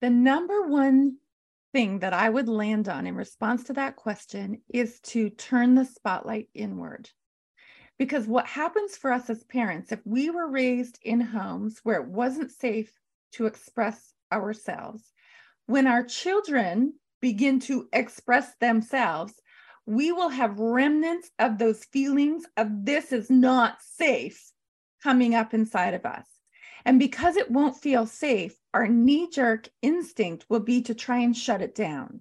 The 0.00 0.10
number 0.10 0.68
one 0.68 1.16
thing 1.74 1.98
that 1.98 2.12
I 2.14 2.30
would 2.30 2.48
land 2.48 2.88
on 2.88 3.04
in 3.04 3.16
response 3.16 3.64
to 3.64 3.72
that 3.72 3.96
question 3.96 4.62
is 4.72 5.00
to 5.00 5.28
turn 5.28 5.74
the 5.74 5.84
spotlight 5.84 6.48
inward. 6.54 7.10
Because 7.98 8.28
what 8.28 8.46
happens 8.46 8.96
for 8.96 9.10
us 9.10 9.28
as 9.28 9.42
parents, 9.42 9.90
if 9.90 9.98
we 10.04 10.30
were 10.30 10.48
raised 10.48 11.00
in 11.02 11.20
homes 11.20 11.80
where 11.82 12.00
it 12.00 12.08
wasn't 12.08 12.52
safe 12.52 12.92
to 13.32 13.46
express 13.46 14.14
ourselves, 14.32 15.02
when 15.66 15.88
our 15.88 16.04
children 16.04 16.94
begin 17.20 17.58
to 17.58 17.88
express 17.92 18.54
themselves, 18.60 19.34
we 19.84 20.12
will 20.12 20.28
have 20.28 20.58
remnants 20.60 21.28
of 21.40 21.58
those 21.58 21.84
feelings 21.86 22.44
of 22.56 22.68
this 22.84 23.10
is 23.10 23.30
not 23.30 23.78
safe 23.80 24.40
coming 25.02 25.34
up 25.34 25.52
inside 25.52 25.94
of 25.94 26.06
us. 26.06 26.26
And 26.84 26.98
because 26.98 27.36
it 27.36 27.50
won't 27.50 27.76
feel 27.76 28.06
safe, 28.06 28.56
our 28.74 28.86
knee 28.86 29.28
jerk 29.30 29.68
instinct 29.80 30.44
will 30.48 30.60
be 30.60 30.82
to 30.82 30.94
try 30.94 31.18
and 31.18 31.36
shut 31.36 31.62
it 31.62 31.74
down. 31.74 32.20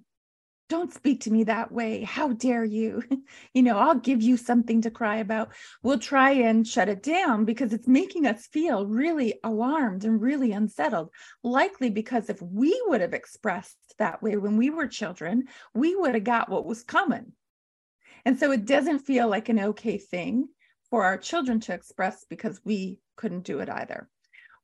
Don't 0.69 0.93
speak 0.93 1.21
to 1.21 1.31
me 1.31 1.43
that 1.43 1.71
way. 1.71 2.03
How 2.03 2.29
dare 2.29 2.63
you? 2.63 3.03
you 3.53 3.61
know, 3.61 3.77
I'll 3.77 3.99
give 3.99 4.21
you 4.21 4.37
something 4.37 4.81
to 4.81 4.89
cry 4.89 5.17
about. 5.17 5.49
We'll 5.83 5.99
try 5.99 6.31
and 6.31 6.65
shut 6.65 6.87
it 6.87 7.03
down 7.03 7.43
because 7.43 7.73
it's 7.73 7.87
making 7.87 8.25
us 8.25 8.47
feel 8.47 8.87
really 8.87 9.35
alarmed 9.43 10.05
and 10.05 10.21
really 10.21 10.53
unsettled. 10.53 11.09
Likely 11.43 11.89
because 11.89 12.29
if 12.29 12.41
we 12.41 12.81
would 12.87 13.01
have 13.01 13.13
expressed 13.13 13.77
that 13.99 14.23
way 14.23 14.37
when 14.37 14.55
we 14.55 14.69
were 14.69 14.87
children, 14.87 15.43
we 15.75 15.95
would 15.95 16.15
have 16.15 16.23
got 16.23 16.49
what 16.49 16.65
was 16.65 16.83
coming. 16.83 17.33
And 18.25 18.39
so 18.39 18.51
it 18.51 18.65
doesn't 18.65 18.99
feel 18.99 19.27
like 19.27 19.49
an 19.49 19.59
okay 19.59 19.97
thing 19.97 20.47
for 20.89 21.03
our 21.03 21.17
children 21.17 21.59
to 21.59 21.73
express 21.73 22.25
because 22.29 22.61
we 22.63 22.99
couldn't 23.17 23.43
do 23.43 23.59
it 23.59 23.69
either 23.69 24.09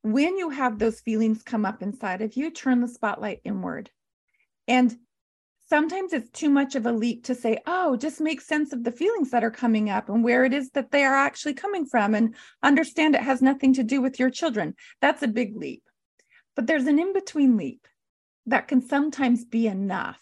when 0.02 0.38
you 0.38 0.50
have 0.50 0.80
those 0.80 1.02
feelings 1.02 1.44
come 1.44 1.66
up 1.66 1.82
inside 1.82 2.22
of 2.22 2.38
you, 2.38 2.52
turn 2.52 2.82
the 2.82 2.88
spotlight 2.88 3.42
inward. 3.44 3.90
And 4.68 4.96
sometimes 5.68 6.14
it's 6.14 6.30
too 6.32 6.50
much 6.50 6.76
of 6.76 6.86
a 6.86 6.92
leap 6.92 7.26
to 7.26 7.36
say, 7.36 7.60
oh, 7.66 7.98
just 7.98 8.22
make 8.22 8.42
sense 8.42 8.72
of 8.72 8.84
the 8.84 8.92
feelings 8.92 9.32
that 9.32 9.44
are 9.44 9.52
coming 9.52 9.90
up 9.90 10.10
and 10.10 10.24
where 10.24 10.46
it 10.46 10.54
is 10.54 10.70
that 10.72 10.92
they 10.92 11.04
are 11.04 11.16
actually 11.16 11.54
coming 11.54 11.86
from 11.86 12.16
and 12.16 12.36
understand 12.64 13.16
it 13.16 13.22
has 13.22 13.42
nothing 13.42 13.74
to 13.74 13.84
do 13.84 14.02
with 14.02 14.20
your 14.20 14.30
children. 14.30 14.74
That's 15.02 15.24
a 15.24 15.28
big 15.28 15.56
leap. 15.56 15.84
But 16.56 16.68
there's 16.68 16.88
an 16.88 17.00
in 17.00 17.14
between 17.14 17.58
leap 17.58 17.88
that 18.46 18.68
can 18.68 18.82
sometimes 18.82 19.46
be 19.46 19.68
enough 19.68 20.22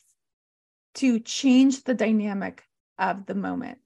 to 0.96 1.20
change 1.20 1.84
the 1.84 1.94
dynamic 1.94 2.64
of 2.98 3.26
the 3.26 3.36
moment. 3.36 3.78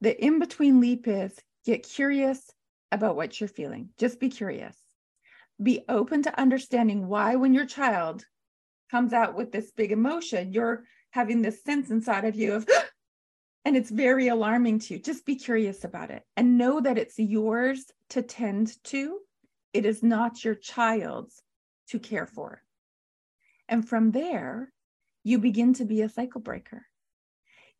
The 0.00 0.22
in 0.22 0.38
between 0.38 0.80
leap 0.80 1.06
is 1.06 1.34
get 1.64 1.84
curious 1.84 2.50
about 2.92 3.16
what 3.16 3.40
you're 3.40 3.48
feeling. 3.48 3.90
Just 3.96 4.20
be 4.20 4.28
curious 4.28 4.76
be 5.62 5.84
open 5.88 6.22
to 6.22 6.40
understanding 6.40 7.08
why 7.08 7.36
when 7.36 7.54
your 7.54 7.66
child 7.66 8.24
comes 8.90 9.12
out 9.12 9.34
with 9.34 9.52
this 9.52 9.72
big 9.72 9.90
emotion 9.90 10.52
you're 10.52 10.84
having 11.10 11.42
this 11.42 11.64
sense 11.64 11.90
inside 11.90 12.24
of 12.24 12.34
you 12.34 12.54
of 12.54 12.68
and 13.66 13.76
it's 13.76 13.90
very 13.90 14.28
alarming 14.28 14.78
to 14.78 14.94
you. 14.94 15.00
Just 15.00 15.26
be 15.26 15.34
curious 15.34 15.82
about 15.82 16.12
it 16.12 16.22
and 16.36 16.56
know 16.56 16.80
that 16.80 16.98
it's 16.98 17.18
yours 17.18 17.90
to 18.10 18.22
tend 18.22 18.72
to. 18.84 19.18
It 19.72 19.84
is 19.84 20.04
not 20.04 20.44
your 20.44 20.54
child's 20.54 21.42
to 21.88 21.98
care 21.98 22.26
for. 22.26 22.62
And 23.68 23.86
from 23.86 24.12
there 24.12 24.72
you 25.24 25.40
begin 25.40 25.74
to 25.74 25.84
be 25.84 26.02
a 26.02 26.08
cycle 26.08 26.40
breaker. 26.40 26.86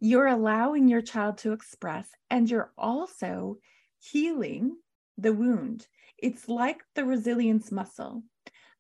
You're 0.01 0.27
allowing 0.27 0.89
your 0.89 1.03
child 1.03 1.39
to 1.39 1.53
express 1.53 2.09
and 2.31 2.51
you're 2.51 2.73
also 2.77 3.59
healing 4.01 4.79
the 5.17 5.33
wound 5.33 5.87
it's 6.19 6.49
like 6.49 6.83
the 6.95 7.05
resilience 7.05 7.71
muscle. 7.73 8.23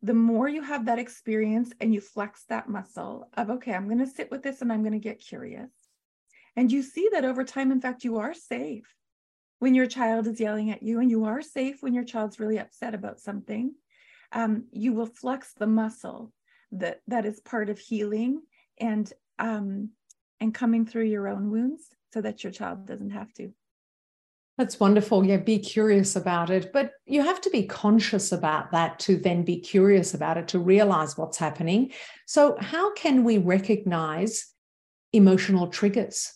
The 0.03 0.15
more 0.15 0.49
you 0.49 0.63
have 0.63 0.87
that 0.87 0.99
experience 0.99 1.73
and 1.81 1.93
you 1.93 2.01
flex 2.01 2.45
that 2.49 2.69
muscle 2.69 3.29
of, 3.35 3.51
okay, 3.51 3.73
I'm 3.73 3.87
going 3.87 3.99
to 3.99 4.07
sit 4.07 4.31
with 4.31 4.43
this 4.43 4.63
and 4.63 4.73
I'm 4.73 4.83
going 4.83 4.93
to 4.93 4.99
get 4.99 5.19
curious. 5.21 5.71
And 6.55 6.71
you 6.71 6.83
see 6.83 7.09
that 7.13 7.25
over 7.25 7.45
time, 7.45 7.73
in 7.73 7.81
fact, 7.81 8.05
you 8.05 8.19
are 8.19 8.35
safe 8.35 8.95
when 9.59 9.75
your 9.75 9.87
child 9.87 10.27
is 10.27 10.39
yelling 10.39 10.71
at 10.71 10.83
you, 10.83 11.01
and 11.01 11.11
you 11.11 11.25
are 11.25 11.41
safe 11.41 11.83
when 11.83 11.95
your 11.95 12.05
child's 12.05 12.39
really 12.39 12.59
upset 12.59 12.95
about 12.95 13.21
something. 13.21 13.75
um, 14.33 14.65
you 14.73 14.93
will 14.93 15.07
flex 15.07 15.53
the 15.55 15.67
muscle 15.67 16.33
that 16.73 17.01
that 17.07 17.25
is 17.25 17.41
part 17.41 17.71
of 17.71 17.79
healing 17.79 18.43
and 18.79 19.13
um, 19.39 19.91
and 20.41 20.55
coming 20.55 20.85
through 20.87 21.05
your 21.05 21.29
own 21.29 21.51
wounds 21.51 21.85
so 22.13 22.21
that 22.21 22.43
your 22.43 22.53
child 22.53 22.87
doesn't 22.87 23.11
have 23.11 23.33
to. 23.35 23.53
That's 24.59 24.81
wonderful. 24.81 25.27
Yeah, 25.27 25.37
be 25.37 25.59
curious 25.59 26.17
about 26.17 26.49
it. 26.49 26.73
But 26.73 26.93
you 27.05 27.23
have 27.23 27.43
to 27.43 27.51
be 27.51 27.65
conscious 27.65 28.33
about 28.33 28.73
that 28.73 28.99
to 29.01 29.17
then 29.17 29.43
be 29.43 29.59
curious 29.61 30.15
about 30.15 30.39
it, 30.39 30.49
to 30.49 30.59
realize 30.59 31.19
what's 31.19 31.37
happening. 31.37 31.93
So, 32.27 32.57
how 32.59 32.95
can 32.95 33.23
we 33.23 33.37
recognize 33.37 34.47
emotional 35.13 35.67
triggers? 35.67 36.33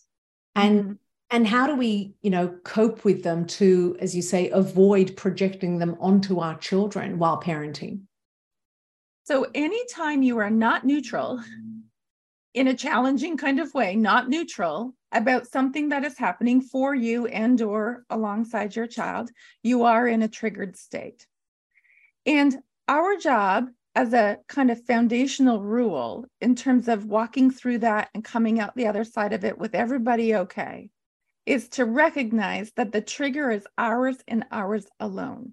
And 0.55 0.83
mm-hmm. 0.83 0.93
and 1.31 1.47
how 1.47 1.67
do 1.67 1.75
we, 1.75 2.12
you 2.21 2.31
know, 2.31 2.49
cope 2.65 3.05
with 3.05 3.23
them 3.23 3.47
to, 3.47 3.97
as 4.00 4.15
you 4.15 4.21
say, 4.21 4.50
avoid 4.50 5.17
projecting 5.17 5.79
them 5.79 5.97
onto 5.99 6.41
our 6.41 6.59
children 6.59 7.19
while 7.19 7.41
parenting? 7.41 8.03
So, 9.25 9.47
anytime 9.55 10.23
you 10.23 10.39
are 10.39 10.50
not 10.50 10.85
neutral 10.85 11.43
in 12.53 12.69
a 12.69 12.75
challenging 12.75 13.39
kind 13.39 13.61
of 13.61 13.73
way, 13.73 13.97
not 13.97 14.29
neutral, 14.29 14.95
about 15.12 15.47
something 15.47 15.88
that 15.88 16.05
is 16.05 16.19
happening 16.19 16.61
for 16.61 16.95
you 16.95 17.26
and 17.26 17.61
or 17.61 18.05
alongside 18.11 18.76
your 18.76 18.87
child 18.87 19.31
you 19.62 19.85
are 19.85 20.07
in 20.07 20.23
a 20.23 20.29
triggered 20.29 20.76
state. 20.76 21.26
And 22.26 22.57
our 22.88 23.17
job 23.17 23.69
as 23.95 24.12
a 24.12 24.38
kind 24.49 24.71
of 24.71 24.85
foundational 24.85 25.62
rule 25.62 26.26
in 26.40 26.55
terms 26.55 26.88
of 26.88 27.07
walking 27.07 27.50
through 27.50 27.79
that 27.79 28.09
and 28.14 28.25
coming 28.25 28.61
out 28.61 28.76
the 28.76 28.87
other 28.87 29.05
side 29.05 29.33
of 29.33 29.45
it 29.45 29.59
with 29.59 29.75
everybody 29.75 30.35
okay 30.35 30.90
is 31.47 31.69
to 31.71 31.85
recognize 31.85 32.71
that 32.76 32.93
the 32.93 33.00
trigger 33.00 33.50
is 33.50 33.67
ours 33.76 34.17
and 34.29 34.45
ours 34.52 34.87
alone. 35.00 35.52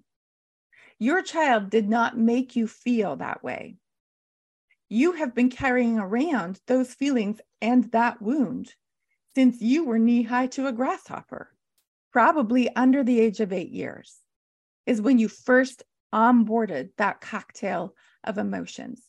Your 1.00 1.22
child 1.22 1.70
did 1.70 1.88
not 1.88 2.16
make 2.16 2.54
you 2.54 2.68
feel 2.68 3.16
that 3.16 3.42
way. 3.42 3.76
You 4.88 5.12
have 5.12 5.34
been 5.34 5.50
carrying 5.50 5.98
around 5.98 6.60
those 6.66 6.94
feelings 6.94 7.40
and 7.60 7.90
that 7.92 8.22
wound 8.22 8.74
since 9.38 9.62
you 9.62 9.84
were 9.84 10.00
knee 10.00 10.24
high 10.24 10.48
to 10.48 10.66
a 10.66 10.72
grasshopper, 10.72 11.48
probably 12.12 12.68
under 12.74 13.04
the 13.04 13.20
age 13.20 13.38
of 13.38 13.52
eight 13.52 13.70
years, 13.70 14.16
is 14.84 15.00
when 15.00 15.16
you 15.16 15.28
first 15.28 15.84
onboarded 16.12 16.88
that 16.98 17.20
cocktail 17.20 17.94
of 18.24 18.36
emotions. 18.36 19.00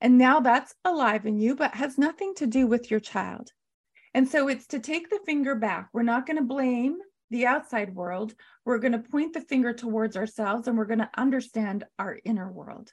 And 0.00 0.18
now 0.18 0.40
that's 0.40 0.74
alive 0.84 1.26
in 1.26 1.38
you, 1.38 1.54
but 1.54 1.76
has 1.76 1.96
nothing 1.96 2.34
to 2.38 2.46
do 2.48 2.66
with 2.66 2.90
your 2.90 2.98
child. 2.98 3.52
And 4.14 4.28
so 4.28 4.48
it's 4.48 4.66
to 4.68 4.80
take 4.80 5.10
the 5.10 5.20
finger 5.24 5.54
back. 5.54 5.90
We're 5.92 6.02
not 6.02 6.26
going 6.26 6.38
to 6.38 6.42
blame 6.42 6.98
the 7.30 7.46
outside 7.46 7.94
world. 7.94 8.34
We're 8.64 8.78
going 8.78 8.94
to 8.94 8.98
point 8.98 9.32
the 9.32 9.42
finger 9.42 9.72
towards 9.72 10.16
ourselves 10.16 10.66
and 10.66 10.76
we're 10.76 10.86
going 10.86 10.98
to 10.98 11.10
understand 11.16 11.84
our 12.00 12.18
inner 12.24 12.50
world. 12.50 12.92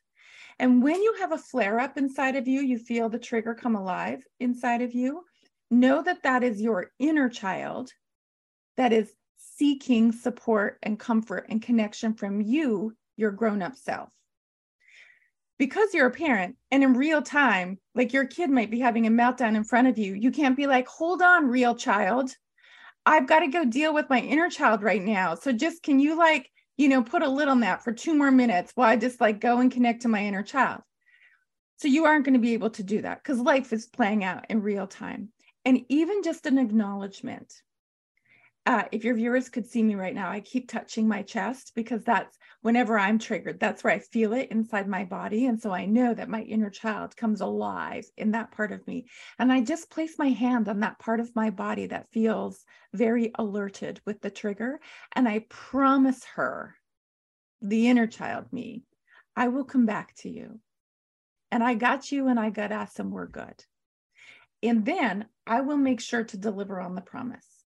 And 0.60 0.84
when 0.84 1.02
you 1.02 1.16
have 1.18 1.32
a 1.32 1.40
flare 1.40 1.80
up 1.80 1.98
inside 1.98 2.36
of 2.36 2.48
you, 2.48 2.62
you 2.62 2.78
feel 2.78 3.10
the 3.10 3.18
trigger 3.18 3.56
come 3.56 3.76
alive 3.76 4.24
inside 4.40 4.84
of 4.84 4.94
you, 4.94 5.24
know 5.72 6.02
that 6.02 6.24
that 6.24 6.44
is 6.44 6.62
your 6.62 6.92
inner 7.00 7.30
child 7.30 7.92
that 8.78 8.94
is 8.94 9.12
seeking 9.58 10.12
support 10.12 10.78
and 10.84 11.00
comfort 11.00 11.48
and 11.50 11.62
connection 11.62 12.14
from 12.14 12.42
you, 12.42 12.96
your 13.16 13.32
grown 13.32 13.62
up 13.62 13.76
self. 13.76 14.10
Because 15.58 15.94
you're 15.94 16.08
a 16.08 16.12
parent 16.12 16.58
and 16.72 16.84
in 16.84 16.94
real 16.94 17.22
time, 17.22 17.80
like 17.94 18.12
your 18.12 18.26
kid 18.26 18.50
might 18.50 18.70
be 18.70 18.80
having 18.80 19.08
a 19.08 19.12
meltdown 19.12 19.56
in 19.56 19.64
front 19.64 19.88
of 19.88 19.98
you, 19.98 20.14
you 20.14 20.32
can't 20.32 20.58
be 20.58 20.68
like, 20.68 20.88
hold 20.88 21.22
on, 21.22 21.48
real 21.48 21.76
child. 21.76 22.36
I've 23.06 23.28
got 23.28 23.40
to 23.40 23.48
go 23.48 23.64
deal 23.64 23.94
with 23.94 24.10
my 24.10 24.20
inner 24.20 24.50
child 24.50 24.84
right 24.84 25.02
now. 25.02 25.36
So 25.36 25.54
just 25.54 25.82
can 25.82 26.00
you 26.00 26.18
like, 26.18 26.50
you 26.76 26.90
know, 26.90 27.04
put 27.04 27.22
a 27.22 27.30
lid 27.30 27.48
on 27.48 27.62
that 27.62 27.84
for 27.84 27.94
two 27.94 28.14
more 28.14 28.32
minutes 28.32 28.74
while 28.76 28.90
I 28.90 28.98
just 28.98 29.22
like 29.22 29.40
go 29.40 29.60
and 29.60 29.72
connect 29.72 30.02
to 30.02 30.10
my 30.10 30.26
inner 30.26 30.44
child? 30.44 30.82
So 31.78 31.88
you 31.88 32.06
aren't 32.06 32.26
going 32.26 32.34
to 32.34 32.40
be 32.40 32.54
able 32.54 32.72
to 32.72 32.84
do 32.84 33.02
that 33.04 33.24
because 33.24 33.40
life 33.40 33.72
is 33.72 33.86
playing 33.86 34.26
out 34.26 34.46
in 34.50 34.62
real 34.62 34.88
time 34.88 35.30
and 35.66 35.84
even 35.90 36.24
just 36.24 36.46
an 36.46 36.58
acknowledgement. 36.58 37.62
Uh, 38.68 38.84
if 38.92 39.04
your 39.04 39.14
viewers 39.14 39.48
could 39.48 39.68
see 39.68 39.84
me 39.84 39.94
right 39.94 40.16
now, 40.16 40.30
I 40.30 40.40
keep 40.40 40.68
touching 40.68 41.08
my 41.08 41.22
chest 41.22 41.74
because 41.76 42.04
that's 42.04 42.36
whenever 42.62 42.98
I'm 42.98 43.20
triggered, 43.20 43.60
that's 43.60 43.84
where 43.84 43.94
I 43.94 44.00
feel 44.00 44.34
it 44.34 44.50
inside 44.50 44.88
my 44.88 45.04
body. 45.04 45.46
And 45.46 45.62
so 45.62 45.72
I 45.72 45.86
know 45.86 46.16
that 46.16 46.30
my 46.30 46.42
inner 46.42 46.72
child 46.72 47.16
comes 47.16 47.42
alive 47.42 48.06
in 48.18 48.32
that 48.32 48.52
part 48.52 48.72
of 48.72 48.86
me. 48.88 49.06
And 49.38 49.52
I 49.54 49.62
just 49.62 49.92
place 49.92 50.18
my 50.18 50.30
hand 50.30 50.68
on 50.68 50.80
that 50.80 50.98
part 50.98 51.20
of 51.20 51.36
my 51.36 51.52
body 51.52 51.86
that 51.88 52.10
feels 52.12 52.66
very 52.92 53.32
alerted 53.36 54.02
with 54.04 54.20
the 54.22 54.32
trigger. 54.32 54.80
And 55.12 55.28
I 55.28 55.46
promise 55.48 56.24
her, 56.36 56.76
the 57.62 57.88
inner 57.88 58.08
child 58.08 58.52
me, 58.52 58.84
I 59.36 59.50
will 59.50 59.66
come 59.66 59.86
back 59.86 60.16
to 60.18 60.30
you. 60.30 60.60
And 61.52 61.64
I 61.64 61.76
got 61.76 62.12
you 62.12 62.30
and 62.30 62.40
I 62.40 62.50
got 62.50 62.72
us 62.72 62.98
and 62.98 63.12
we're 63.12 63.28
good. 63.28 63.64
And 64.66 64.84
then 64.84 65.28
I 65.46 65.62
will 65.62 65.78
make 65.78 66.02
sure 66.02 66.24
to 66.24 66.38
deliver 66.38 66.80
on 66.82 66.96
the 66.96 67.02
promise 67.02 67.66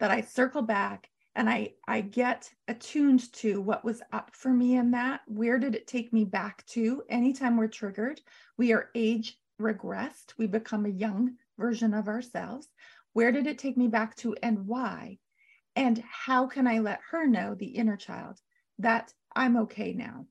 that 0.00 0.10
I 0.10 0.22
circle 0.22 0.62
back 0.62 1.10
and 1.34 1.48
I, 1.48 1.74
I 1.86 2.00
get 2.00 2.50
attuned 2.68 3.30
to 3.34 3.60
what 3.60 3.84
was 3.84 4.02
up 4.12 4.34
for 4.34 4.50
me 4.50 4.76
in 4.76 4.92
that. 4.92 5.20
Where 5.26 5.58
did 5.58 5.74
it 5.74 5.86
take 5.86 6.12
me 6.12 6.24
back 6.24 6.64
to? 6.68 7.02
Anytime 7.08 7.56
we're 7.56 7.68
triggered, 7.68 8.20
we 8.56 8.72
are 8.72 8.90
age 8.94 9.38
regressed. 9.60 10.34
We 10.38 10.46
become 10.46 10.86
a 10.86 10.90
young 10.90 11.36
version 11.58 11.92
of 11.92 12.08
ourselves. 12.08 12.68
Where 13.12 13.30
did 13.30 13.46
it 13.46 13.58
take 13.58 13.76
me 13.76 13.88
back 13.88 14.16
to 14.16 14.34
and 14.42 14.66
why? 14.66 15.18
And 15.76 16.02
how 16.10 16.46
can 16.46 16.66
I 16.66 16.78
let 16.78 17.00
her 17.10 17.26
know, 17.26 17.54
the 17.54 17.66
inner 17.66 17.96
child, 17.96 18.40
that 18.78 19.12
I'm 19.36 19.56
okay 19.58 19.92
now? 19.92 20.26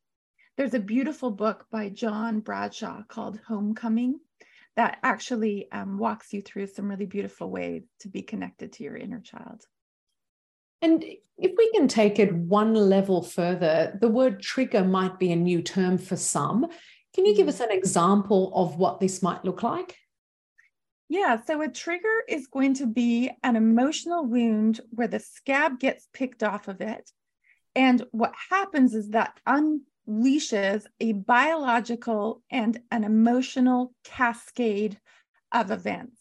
There's 0.58 0.74
a 0.74 0.80
beautiful 0.80 1.32
book 1.32 1.68
by 1.72 1.90
John 1.90 2.40
Bradshaw 2.40 3.04
called 3.04 3.40
Homecoming 3.48 4.20
that 4.78 5.00
actually 5.04 5.68
um, 5.72 5.98
walks 5.98 6.34
you 6.34 6.42
through 6.42 6.68
some 6.68 6.90
really 6.90 7.06
beautiful 7.06 7.50
ways 7.50 7.84
to 8.00 8.10
be 8.10 8.22
connected 8.22 8.74
to 8.74 8.84
your 8.84 8.96
inner 8.96 9.20
child. 9.20 9.66
And 10.82 11.04
if 11.38 11.52
we 11.58 11.72
can 11.72 11.88
take 11.88 12.20
it 12.20 12.34
one 12.34 12.74
level 12.74 13.22
further, 13.22 13.98
the 14.00 14.08
word 14.08 14.42
trigger 14.42 14.84
might 14.84 15.20
be 15.20 15.32
a 15.32 15.36
new 15.36 15.62
term 15.62 15.98
for 15.98 16.16
some. 16.16 16.68
Can 17.14 17.26
you 17.26 17.36
give 17.36 17.48
mm-hmm. 17.48 17.50
us 17.50 17.60
an 17.60 17.72
example 17.72 18.52
of 18.56 18.78
what 18.78 19.00
this 19.00 19.22
might 19.22 19.46
look 19.46 19.62
like? 19.64 19.98
Yeah, 21.10 21.42
so 21.46 21.62
a 21.62 21.68
trigger 21.68 22.24
is 22.30 22.48
going 22.48 22.76
to 22.76 22.88
be 22.88 23.30
an 23.44 23.58
emotional 23.58 24.26
wound 24.26 24.80
where 24.92 25.10
the 25.10 25.20
scab 25.20 25.78
gets 25.78 26.08
picked 26.14 26.42
off 26.42 26.70
of 26.70 26.80
it. 26.80 27.12
And 27.76 28.04
what 28.12 28.34
happens 28.50 28.96
is 28.96 29.10
that 29.10 29.38
un- 29.46 29.82
leashes 30.12 30.88
a 31.00 31.14
biological 31.14 32.42
and 32.50 32.80
an 32.92 33.04
emotional 33.04 33.94
cascade 34.04 35.00
of 35.52 35.72
events 35.72 36.18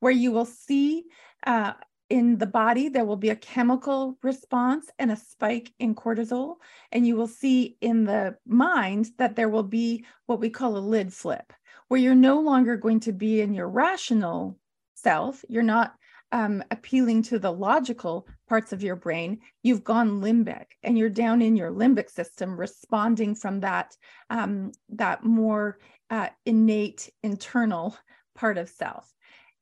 where 0.00 0.12
you 0.12 0.32
will 0.32 0.46
see 0.46 1.04
uh, 1.46 1.72
in 2.10 2.36
the 2.38 2.46
body 2.46 2.88
there 2.88 3.04
will 3.04 3.16
be 3.16 3.30
a 3.30 3.36
chemical 3.36 4.18
response 4.22 4.90
and 4.98 5.10
a 5.10 5.16
spike 5.16 5.72
in 5.78 5.94
cortisol 5.94 6.56
and 6.90 7.06
you 7.06 7.16
will 7.16 7.26
see 7.26 7.76
in 7.80 8.04
the 8.04 8.36
mind 8.46 9.10
that 9.18 9.36
there 9.36 9.48
will 9.48 9.62
be 9.62 10.04
what 10.26 10.40
we 10.40 10.50
call 10.50 10.76
a 10.76 10.78
lid 10.78 11.12
flip 11.12 11.52
where 11.88 12.00
you're 12.00 12.14
no 12.14 12.40
longer 12.40 12.76
going 12.76 13.00
to 13.00 13.12
be 13.12 13.42
in 13.42 13.52
your 13.52 13.68
rational 13.68 14.58
self. 14.94 15.44
You're 15.48 15.62
not 15.62 15.94
um, 16.32 16.64
appealing 16.70 17.22
to 17.24 17.38
the 17.38 17.52
logical 17.52 18.26
parts 18.52 18.74
of 18.74 18.82
your 18.82 18.96
brain, 18.96 19.40
you've 19.62 19.82
gone 19.82 20.20
limbic 20.20 20.66
and 20.82 20.98
you're 20.98 21.08
down 21.08 21.40
in 21.40 21.56
your 21.56 21.70
limbic 21.70 22.10
system 22.10 22.54
responding 22.60 23.34
from 23.34 23.60
that, 23.60 23.96
um, 24.28 24.70
that 24.90 25.24
more 25.24 25.78
uh, 26.10 26.28
innate 26.44 27.08
internal 27.22 27.96
part 28.34 28.58
of 28.58 28.68
self. 28.68 29.10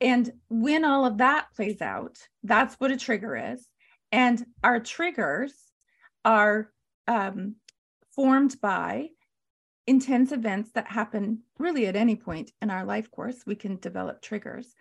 And 0.01 0.33
when 0.49 0.85
all 0.85 1.07
of 1.07 1.19
that 1.19 1.47
plays 1.55 1.81
out, 1.81 2.19
that's 2.43 2.75
what 2.81 2.91
a 2.91 2.97
trigger 2.97 3.53
is. 3.53 3.65
And 4.11 4.45
our 4.65 4.81
triggers 4.81 5.55
are 6.25 6.73
um, 7.07 7.55
formed 8.17 8.61
by 8.61 9.11
intense 9.87 10.33
events 10.33 10.73
that 10.75 10.89
happen 10.89 11.43
really 11.61 11.87
at 11.87 11.95
any 11.95 12.17
point 12.17 12.51
in 12.61 12.71
our 12.71 12.85
life 12.85 13.09
course. 13.13 13.37
We 13.47 13.55
can 13.55 13.77
develop 13.77 14.21
triggers. 14.21 14.75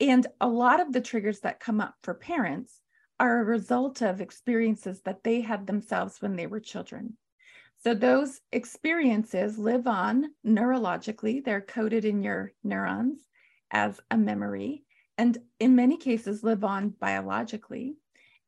And 0.00 0.26
a 0.40 0.48
lot 0.48 0.80
of 0.80 0.92
the 0.92 1.00
triggers 1.00 1.38
that 1.42 1.60
come 1.60 1.80
up 1.80 1.94
for 2.02 2.12
parents 2.12 2.80
are 3.18 3.40
a 3.40 3.44
result 3.44 4.02
of 4.02 4.20
experiences 4.20 5.00
that 5.02 5.24
they 5.24 5.40
had 5.40 5.66
themselves 5.66 6.20
when 6.20 6.36
they 6.36 6.46
were 6.46 6.60
children. 6.60 7.16
So 7.78 7.94
those 7.94 8.40
experiences 8.52 9.58
live 9.58 9.86
on 9.86 10.30
neurologically, 10.44 11.44
they're 11.44 11.60
coded 11.60 12.04
in 12.04 12.22
your 12.22 12.52
neurons 12.64 13.20
as 13.70 14.00
a 14.10 14.16
memory, 14.16 14.84
and 15.18 15.38
in 15.60 15.76
many 15.76 15.96
cases 15.96 16.42
live 16.42 16.64
on 16.64 16.90
biologically. 16.90 17.96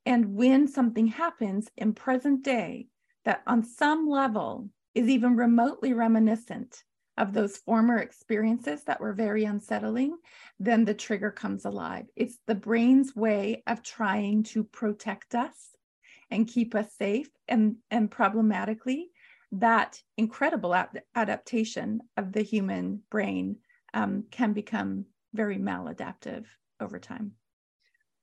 And 0.07 0.35
when 0.35 0.67
something 0.67 1.07
happens 1.07 1.69
in 1.77 1.93
present 1.93 2.43
day 2.43 2.89
that 3.25 3.43
on 3.47 3.63
some 3.63 4.09
level 4.09 4.71
is 4.95 5.09
even 5.09 5.37
remotely 5.37 5.93
reminiscent 5.93 6.83
of 7.19 7.33
those 7.35 7.57
former 7.57 7.99
experiences 7.99 8.85
that 8.85 9.01
were 9.01 9.13
very 9.13 9.45
unsettling, 9.45 10.17
then 10.59 10.85
the 10.85 10.95
trigger 10.95 11.31
comes 11.31 11.65
alive. 11.65 12.07
It's 12.17 12.39
the 12.47 12.55
brain's 12.55 13.15
way 13.15 13.63
of 13.67 13.83
trying 13.83 14.45
to 14.45 14.65
protect 14.65 15.35
us 15.35 15.77
and 16.31 16.47
keep 16.49 16.75
us 16.75 16.95
safe. 16.97 17.29
And, 17.49 17.77
and 17.91 18.11
problematically, 18.11 19.11
that 19.53 20.01
incredible 20.17 20.75
ad- 20.75 21.03
adaptation 21.15 22.01
of 22.17 22.33
the 22.33 22.43
human 22.43 23.03
brain 23.11 23.57
um, 23.95 24.25
can 24.31 24.53
become 24.53 25.07
very 25.35 25.59
maladaptive 25.59 26.45
over 26.81 26.99
time. 26.99 27.33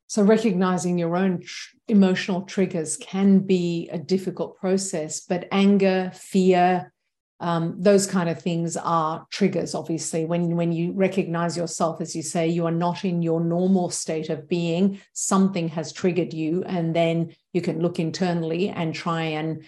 So, 0.08 0.22
recognizing 0.22 1.00
your 1.00 1.18
own 1.18 1.42
tr- 1.42 1.76
emotional 1.88 2.44
triggers 2.44 2.96
can 2.96 3.40
be 3.40 3.90
a 3.92 3.98
difficult 3.98 4.56
process, 4.58 5.22
but 5.22 5.48
anger, 5.52 6.12
fear, 6.14 6.94
um, 7.40 7.76
those 7.78 8.08
kind 8.08 8.30
of 8.30 8.42
things 8.42 8.78
are 8.78 9.28
triggers, 9.30 9.76
obviously. 9.76 10.26
When, 10.26 10.56
when 10.56 10.72
you 10.72 10.94
recognize 10.94 11.58
yourself, 11.58 12.00
as 12.00 12.16
you 12.16 12.24
say, 12.24 12.48
you 12.48 12.66
are 12.66 12.72
not 12.72 13.04
in 13.04 13.22
your 13.22 13.42
normal 13.42 13.90
state 13.90 14.30
of 14.30 14.48
being, 14.48 15.02
something 15.14 15.68
has 15.70 15.92
triggered 15.92 16.34
you, 16.34 16.64
and 16.64 16.96
then 16.96 17.36
you 17.52 17.62
can 17.62 17.82
look 17.82 18.00
internally 18.00 18.70
and 18.70 18.96
try 18.96 19.24
and 19.24 19.68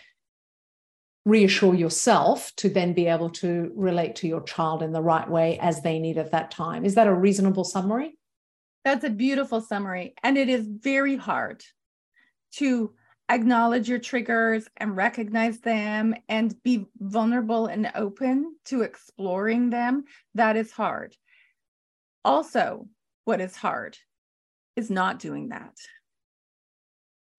reassure 1.25 1.75
yourself 1.75 2.53
to 2.55 2.69
then 2.69 2.93
be 2.93 3.07
able 3.07 3.29
to 3.29 3.69
relate 3.75 4.15
to 4.15 4.27
your 4.27 4.41
child 4.43 4.81
in 4.81 4.93
the 4.93 5.01
right 5.01 5.29
way 5.29 5.59
as 5.59 5.81
they 5.81 5.99
need 5.99 6.17
at 6.17 6.31
that 6.31 6.51
time. 6.51 6.85
Is 6.85 6.95
that 6.95 7.07
a 7.07 7.13
reasonable 7.13 7.65
summary? 7.65 8.17
That's 8.85 9.03
a 9.03 9.09
beautiful 9.09 9.59
summary. 9.59 10.13
And 10.23 10.37
it 10.37 10.47
is 10.47 10.65
very 10.65 11.17
hard 11.17 11.65
to 12.53 12.93
acknowledge 13.29 13.89
your 13.89 13.99
triggers 13.99 14.67
and 14.77 14.95
recognize 14.95 15.59
them 15.59 16.15
and 16.29 16.61
be 16.63 16.85
vulnerable 16.97 17.67
and 17.67 17.91
open 17.95 18.55
to 18.65 18.81
exploring 18.81 19.69
them. 19.69 20.05
That 20.35 20.55
is 20.55 20.71
hard. 20.71 21.15
Also, 22.23 22.87
what 23.25 23.41
is 23.41 23.55
hard 23.55 23.97
is 24.75 24.89
not 24.89 25.19
doing 25.19 25.49
that 25.49 25.75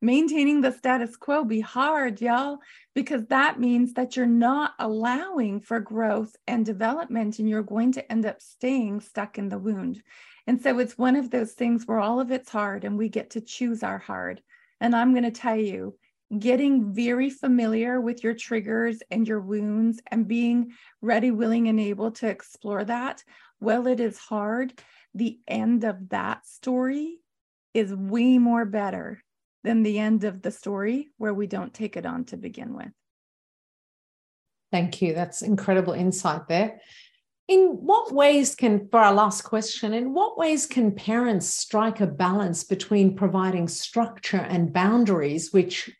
maintaining 0.01 0.61
the 0.61 0.73
status 0.73 1.17
quo 1.17 1.45
be 1.45 1.61
hard, 1.61 2.21
y'all, 2.21 2.59
because 2.95 3.27
that 3.27 3.59
means 3.59 3.95
that 3.95 4.17
you're 4.17 4.27
not 4.27 4.75
allowing 4.79 5.61
for 5.61 5.81
growth 5.81 6.37
and 6.47 6.65
development, 6.65 7.39
and 7.39 7.49
you're 7.49 7.63
going 7.63 7.93
to 7.93 8.13
end 8.13 8.25
up 8.25 8.41
staying 8.41 9.01
stuck 9.01 9.39
in 9.39 9.49
the 9.49 9.59
wound. 9.59 10.03
And 10.47 10.63
so 10.63 10.79
it's 10.79 10.97
one 10.97 11.17
of 11.17 11.31
those 11.31 11.53
things 11.53 11.87
where 11.87 11.99
all 11.99 12.21
of 12.21 12.31
it's 12.31 12.51
hard 12.51 12.85
and 12.85 12.97
we 12.97 13.09
get 13.09 13.31
to 13.31 13.41
choose 13.41 13.83
our 13.83 13.99
hard. 13.99 14.41
And 14.81 14.95
I'm 14.95 15.13
going 15.13 15.25
to 15.25 15.31
tell 15.31 15.57
you, 15.57 15.97
getting 16.39 16.93
very 16.93 17.31
familiar 17.31 18.01
with 18.01 18.23
your 18.23 18.35
triggers 18.35 18.99
and 19.11 19.27
your 19.27 19.41
wounds 19.41 20.01
and 20.09 20.29
being 20.29 20.73
ready, 21.01 21.31
willing, 21.31 21.69
and 21.69 21.81
able 21.81 22.11
to 22.13 22.29
explore 22.29 22.85
that, 22.85 23.25
well, 23.61 23.87
it 23.87 23.99
is 23.99 24.19
hard. 24.19 24.75
The 25.15 25.39
end 25.49 25.85
of 25.85 26.11
that 26.11 26.47
story 26.47 27.17
is 27.73 27.95
way 27.95 28.39
more 28.39 28.67
better 28.67 29.23
than 29.65 29.83
the 29.83 29.99
end 29.99 30.25
of 30.25 30.43
the 30.43 30.51
story 30.51 31.09
where 31.17 31.35
we 31.35 31.47
don't 31.47 31.73
take 31.73 31.97
it 31.97 32.07
on 32.07 32.25
to 32.27 32.37
begin 32.37 32.75
with. 32.75 32.91
Thank 34.71 35.01
you. 35.01 35.15
That's 35.15 35.43
incredible 35.43 35.95
insight 35.95 36.47
there. 36.47 36.81
In 37.49 37.79
what 37.81 38.13
ways 38.13 38.55
can, 38.55 38.89
for 38.89 39.01
our 39.01 39.13
last 39.13 39.43
question, 39.43 39.95
in 39.95 40.13
what 40.13 40.37
ways 40.37 40.67
can 40.67 40.93
parents 40.93 41.47
strike 41.47 42.01
a 42.01 42.07
balance 42.07 42.63
between 42.63 43.17
providing 43.17 43.69
structure 43.69 44.37
and 44.37 44.73
boundaries, 44.73 45.53
which 45.53 45.91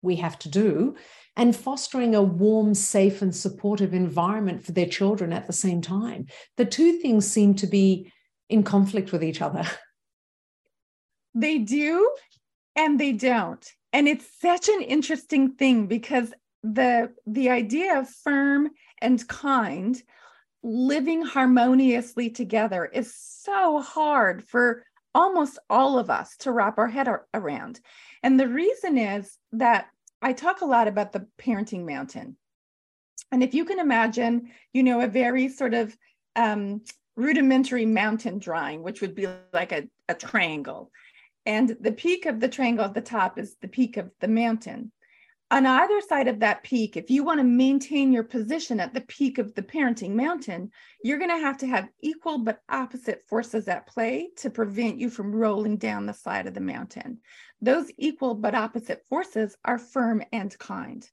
we 0.00 0.16
have 0.16 0.38
to 0.40 0.48
do, 0.48 0.96
and 1.36 1.54
fostering 1.54 2.14
a 2.14 2.22
warm, 2.22 2.72
safe, 2.72 3.20
and 3.20 3.36
supportive 3.36 3.92
environment 3.92 4.64
for 4.64 4.72
their 4.72 4.86
children 4.86 5.34
at 5.34 5.46
the 5.46 5.52
same 5.52 5.82
time? 5.82 6.26
The 6.56 6.64
two 6.64 6.98
things 6.98 7.26
seem 7.26 7.54
to 7.56 7.66
be 7.66 8.10
in 8.48 8.62
conflict 8.62 9.12
with 9.12 9.22
each 9.22 9.42
other. 9.42 9.64
They 11.38 11.58
do 11.58 12.16
and 12.76 12.98
they 12.98 13.12
don't 13.12 13.62
and 13.96 14.08
it's 14.08 14.26
such 14.42 14.68
an 14.68 14.82
interesting 14.82 15.52
thing 15.52 15.86
because 15.86 16.30
the 16.62 17.14
the 17.26 17.48
idea 17.48 17.98
of 17.98 18.10
firm 18.10 18.68
and 19.00 19.26
kind 19.26 20.02
living 20.66 21.22
harmoniously 21.22 22.28
together 22.28 22.84
is 22.84 23.14
so 23.14 23.80
hard 23.80 24.42
for 24.42 24.82
almost 25.14 25.60
all 25.70 25.96
of 25.96 26.10
us 26.10 26.36
to 26.38 26.50
wrap 26.50 26.76
our 26.76 26.88
head 26.88 27.08
around. 27.32 27.78
And 28.24 28.38
the 28.38 28.48
reason 28.48 28.98
is 28.98 29.38
that 29.52 29.86
i 30.20 30.32
talk 30.32 30.62
a 30.62 30.66
lot 30.66 30.88
about 30.88 31.12
the 31.12 31.26
parenting 31.38 31.86
mountain. 31.86 32.36
And 33.30 33.44
if 33.44 33.54
you 33.54 33.64
can 33.64 33.78
imagine 33.78 34.50
you 34.72 34.82
know 34.82 35.00
a 35.00 35.06
very 35.06 35.48
sort 35.48 35.72
of 35.72 35.96
um, 36.34 36.82
rudimentary 37.16 37.86
mountain 37.86 38.38
drawing 38.38 38.82
which 38.82 39.00
would 39.00 39.14
be 39.14 39.28
like 39.52 39.70
a, 39.70 39.88
a 40.08 40.14
triangle. 40.14 40.90
And 41.44 41.76
the 41.80 41.92
peak 41.92 42.26
of 42.26 42.40
the 42.40 42.48
triangle 42.48 42.84
at 42.84 42.94
the 42.94 43.00
top 43.00 43.38
is 43.38 43.54
the 43.62 43.68
peak 43.68 43.96
of 43.98 44.10
the 44.20 44.28
mountain. 44.28 44.90
On 45.52 45.64
either 45.64 46.00
side 46.00 46.26
of 46.26 46.40
that 46.40 46.64
peak, 46.64 46.96
if 46.96 47.08
you 47.08 47.22
want 47.22 47.38
to 47.38 47.44
maintain 47.44 48.12
your 48.12 48.24
position 48.24 48.80
at 48.80 48.92
the 48.92 49.02
peak 49.02 49.38
of 49.38 49.54
the 49.54 49.62
parenting 49.62 50.10
mountain, 50.10 50.72
you're 51.04 51.18
going 51.18 51.30
to 51.30 51.38
have 51.38 51.56
to 51.58 51.68
have 51.68 51.88
equal 52.00 52.38
but 52.38 52.62
opposite 52.68 53.22
forces 53.28 53.68
at 53.68 53.86
play 53.86 54.30
to 54.38 54.50
prevent 54.50 54.98
you 54.98 55.08
from 55.08 55.32
rolling 55.32 55.76
down 55.76 56.04
the 56.04 56.12
side 56.12 56.48
of 56.48 56.54
the 56.54 56.60
mountain. 56.60 57.20
Those 57.60 57.92
equal 57.96 58.34
but 58.34 58.56
opposite 58.56 59.04
forces 59.08 59.56
are 59.64 59.78
firm 59.78 60.20
and 60.32 60.56
kind. 60.58 61.08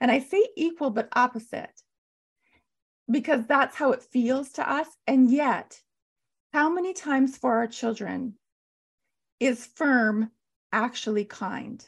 And 0.00 0.10
I 0.10 0.18
say 0.18 0.44
equal 0.56 0.90
but 0.90 1.08
opposite 1.14 1.80
because 3.08 3.46
that's 3.46 3.76
how 3.76 3.92
it 3.92 4.02
feels 4.02 4.50
to 4.52 4.68
us. 4.68 4.88
And 5.06 5.30
yet, 5.30 5.80
how 6.52 6.68
many 6.68 6.92
times 6.92 7.38
for 7.38 7.58
our 7.58 7.68
children 7.68 8.34
is 9.38 9.64
firm 9.64 10.32
actually 10.72 11.24
kind? 11.24 11.86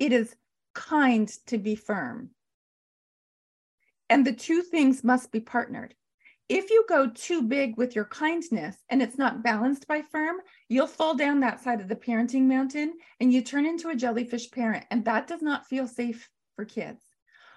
It 0.00 0.12
is 0.12 0.34
kind 0.76 1.28
to 1.46 1.58
be 1.58 1.74
firm. 1.74 2.30
And 4.08 4.24
the 4.24 4.32
two 4.32 4.62
things 4.62 5.02
must 5.02 5.32
be 5.32 5.40
partnered. 5.40 5.94
If 6.48 6.70
you 6.70 6.84
go 6.88 7.08
too 7.08 7.42
big 7.42 7.76
with 7.76 7.96
your 7.96 8.04
kindness 8.04 8.76
and 8.88 9.02
it's 9.02 9.18
not 9.18 9.42
balanced 9.42 9.88
by 9.88 10.02
firm, 10.02 10.36
you'll 10.68 10.86
fall 10.86 11.16
down 11.16 11.40
that 11.40 11.60
side 11.60 11.80
of 11.80 11.88
the 11.88 11.96
parenting 11.96 12.42
mountain 12.42 12.94
and 13.18 13.32
you 13.32 13.42
turn 13.42 13.66
into 13.66 13.88
a 13.88 13.96
jellyfish 13.96 14.48
parent. 14.52 14.84
And 14.92 15.04
that 15.06 15.26
does 15.26 15.42
not 15.42 15.66
feel 15.66 15.88
safe 15.88 16.30
for 16.54 16.64
kids. 16.64 17.02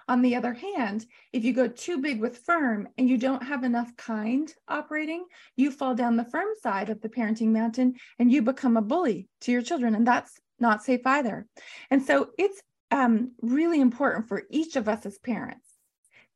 On 0.08 0.22
the 0.22 0.34
other 0.34 0.54
hand, 0.54 1.06
if 1.32 1.44
you 1.44 1.52
go 1.52 1.68
too 1.68 1.98
big 1.98 2.20
with 2.20 2.38
firm 2.38 2.88
and 2.98 3.08
you 3.08 3.16
don't 3.16 3.44
have 3.44 3.62
enough 3.62 3.96
kind 3.96 4.52
operating, 4.66 5.24
you 5.54 5.70
fall 5.70 5.94
down 5.94 6.16
the 6.16 6.24
firm 6.24 6.48
side 6.60 6.90
of 6.90 7.00
the 7.00 7.08
parenting 7.08 7.52
mountain 7.52 7.94
and 8.18 8.32
you 8.32 8.42
become 8.42 8.76
a 8.76 8.82
bully 8.82 9.28
to 9.42 9.52
your 9.52 9.62
children. 9.62 9.94
And 9.94 10.04
that's 10.04 10.40
not 10.58 10.82
safe 10.82 11.06
either. 11.06 11.46
And 11.92 12.02
so 12.02 12.30
it's 12.38 12.60
um, 12.90 13.32
really 13.42 13.80
important 13.80 14.28
for 14.28 14.44
each 14.50 14.76
of 14.76 14.88
us 14.88 15.06
as 15.06 15.18
parents 15.18 15.66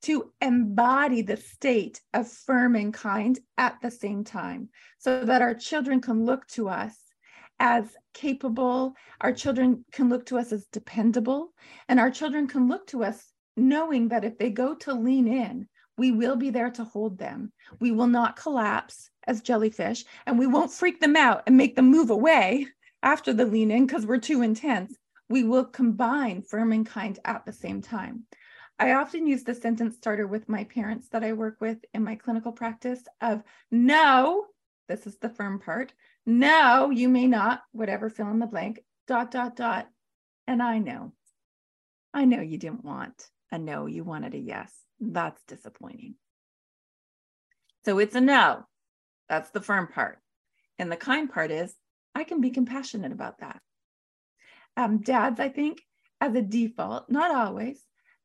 to 0.03 0.31
embody 0.43 1.23
the 1.23 1.37
state 1.37 2.01
of 2.13 2.29
firm 2.29 2.77
and 2.77 2.93
kind 2.93 3.39
at 3.57 3.81
the 3.81 3.91
same 3.91 4.23
time 4.23 4.69
so 4.99 5.25
that 5.25 5.41
our 5.41 5.55
children 5.55 6.01
can 6.01 6.27
look 6.27 6.47
to 6.47 6.69
us 6.69 6.95
as 7.59 7.97
capable, 8.13 8.95
our 9.21 9.33
children 9.33 9.85
can 9.93 10.09
look 10.09 10.27
to 10.27 10.39
us 10.39 10.53
as 10.53 10.67
dependable, 10.67 11.55
and 11.89 11.99
our 11.99 12.11
children 12.11 12.47
can 12.47 12.69
look 12.69 12.87
to 12.87 13.05
us 13.05 13.33
knowing 13.57 14.09
that 14.09 14.25
if 14.25 14.37
they 14.37 14.51
go 14.51 14.75
to 14.75 14.93
lean 14.93 15.29
in, 15.29 15.69
we 15.97 16.11
will 16.11 16.37
be 16.37 16.51
there 16.51 16.71
to 16.71 16.85
hold 16.85 17.17
them. 17.19 17.53
We 17.81 17.93
will 17.93 18.09
not 18.09 18.37
collapse 18.37 19.11
as 19.27 19.41
jellyfish, 19.41 20.05
and 20.27 20.39
we 20.39 20.47
won't 20.47 20.73
freak 20.73 21.01
them 21.01 21.17
out 21.17 21.45
and 21.47 21.57
make 21.57 21.77
them 21.77 21.91
move 21.91 22.11
away 22.11 22.67
after 23.03 23.33
the 23.33 23.47
lean 23.47 23.71
in 23.71 23.87
because 23.87 24.05
we're 24.05 24.19
too 24.19 24.43
intense. 24.43 24.95
We 25.29 25.45
will 25.45 25.65
combine 25.65 26.43
firm 26.43 26.73
and 26.73 26.87
kind 26.87 27.19
at 27.25 27.45
the 27.45 27.53
same 27.53 27.83
time. 27.83 28.25
I 28.79 28.93
often 28.93 29.27
use 29.27 29.45
the 29.45 29.55
sentence 29.55 29.97
starter 29.97 30.27
with 30.27 30.49
my 30.49 30.65
parents 30.65 31.09
that 31.11 31.23
I 31.23 31.33
work 31.33 31.57
with 31.61 31.79
in 31.95 32.03
my 32.03 32.17
clinical 32.17 32.53
practice 32.53 33.03
of 33.21 33.43
no, 33.71 34.47
this 34.89 35.07
is 35.07 35.17
the 35.19 35.29
firm 35.29 35.61
part. 35.61 35.93
No, 36.27 36.91
you 36.91 37.09
may 37.09 37.27
not, 37.27 37.63
whatever, 37.73 38.11
fill 38.11 38.31
in 38.31 38.41
the 38.41 38.47
blank, 38.47 38.81
dot, 39.07 39.31
dot, 39.31 39.57
dot. 39.57 39.89
And 40.47 40.63
I 40.63 40.79
know, 40.79 41.13
I 42.13 42.25
know 42.25 42.41
you 42.41 42.59
didn't 42.59 42.85
want 42.85 43.29
a 43.51 43.59
no, 43.59 43.87
you 43.87 44.05
wanted 44.05 44.35
a 44.35 44.39
yes. 44.39 44.73
That's 45.01 45.43
disappointing. 45.45 46.17
So 47.85 47.99
it's 47.99 48.15
a 48.15 48.21
no. 48.21 48.67
That's 49.29 49.51
the 49.51 49.61
firm 49.61 49.89
part. 49.89 50.19
And 50.79 50.91
the 50.91 50.97
kind 50.97 51.31
part 51.31 51.51
is 51.51 51.75
I 52.15 52.25
can 52.25 52.41
be 52.41 52.51
compassionate 52.51 53.13
about 53.13 53.39
that. 53.39 53.61
Um, 54.77 54.99
dads, 54.99 55.41
I 55.41 55.49
think, 55.49 55.83
as 56.21 56.35
a 56.35 56.43
default, 56.43 57.11
not 57.11 57.35
always, 57.35 57.81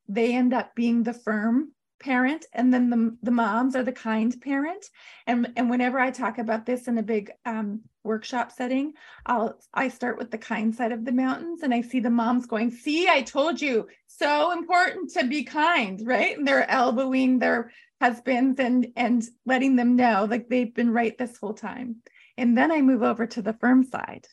they 0.08 0.34
end 0.34 0.52
up 0.52 0.74
being 0.74 1.02
the 1.02 1.14
firm 1.14 1.72
parent 2.00 2.46
and 2.52 2.72
then 2.72 2.90
the, 2.90 3.16
the 3.22 3.30
moms 3.30 3.76
are 3.76 3.82
the 3.82 3.92
kind 3.92 4.34
parent. 4.40 4.84
And 5.26 5.52
and 5.56 5.70
whenever 5.70 6.00
i 6.00 6.10
talk 6.10 6.38
about 6.38 6.66
this 6.66 6.88
in 6.88 6.98
a 6.98 7.02
big 7.02 7.30
um, 7.44 7.82
workshop 8.02 8.50
setting 8.50 8.94
i'll 9.26 9.60
i 9.74 9.88
start 9.88 10.16
with 10.16 10.30
the 10.30 10.38
kind 10.38 10.74
side 10.74 10.90
of 10.90 11.04
the 11.04 11.12
mountains 11.12 11.62
and 11.62 11.74
i 11.74 11.82
see 11.82 12.00
the 12.00 12.08
moms 12.08 12.46
going 12.46 12.70
see 12.70 13.06
i 13.06 13.20
told 13.20 13.60
you 13.60 13.86
so 14.06 14.52
important 14.52 15.12
to 15.12 15.26
be 15.26 15.44
kind 15.44 16.00
right? 16.06 16.38
And 16.38 16.48
they're 16.48 16.68
elbowing 16.68 17.38
their 17.38 17.70
husbands 18.00 18.58
and 18.58 18.88
and 18.96 19.22
letting 19.44 19.76
them 19.76 19.96
know 19.96 20.26
like 20.28 20.48
they've 20.48 20.74
been 20.74 20.90
right 20.90 21.16
this 21.18 21.36
whole 21.36 21.54
time. 21.54 21.96
And 22.38 22.56
then 22.56 22.72
i 22.72 22.80
move 22.80 23.02
over 23.02 23.26
to 23.26 23.42
the 23.42 23.52
firm 23.52 23.84
side 23.84 24.26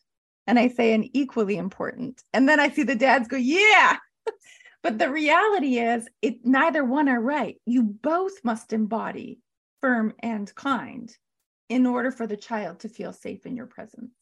and 0.47 0.57
i 0.57 0.67
say 0.67 0.93
and 0.93 1.09
equally 1.13 1.57
important 1.57 2.23
and 2.33 2.47
then 2.49 2.59
i 2.59 2.69
see 2.69 2.83
the 2.83 2.95
dads 2.95 3.27
go 3.27 3.37
yeah 3.37 3.97
But 4.87 4.99
the 4.99 5.11
reality 5.11 5.79
is, 5.79 6.07
it 6.21 6.45
neither 6.45 6.83
one 6.83 7.09
are 7.09 7.19
right. 7.19 7.57
You 7.65 7.83
both 7.83 8.33
must 8.43 8.71
embody 8.71 9.39
firm 9.81 10.13
and 10.19 10.53
kind 10.55 11.13
in 11.67 11.85
order 11.85 12.11
for 12.11 12.25
the 12.27 12.37
child 12.37 12.79
to 12.79 12.89
feel 12.89 13.11
safe 13.11 13.45
in 13.45 13.55
your 13.55 13.65
presence. 13.65 14.13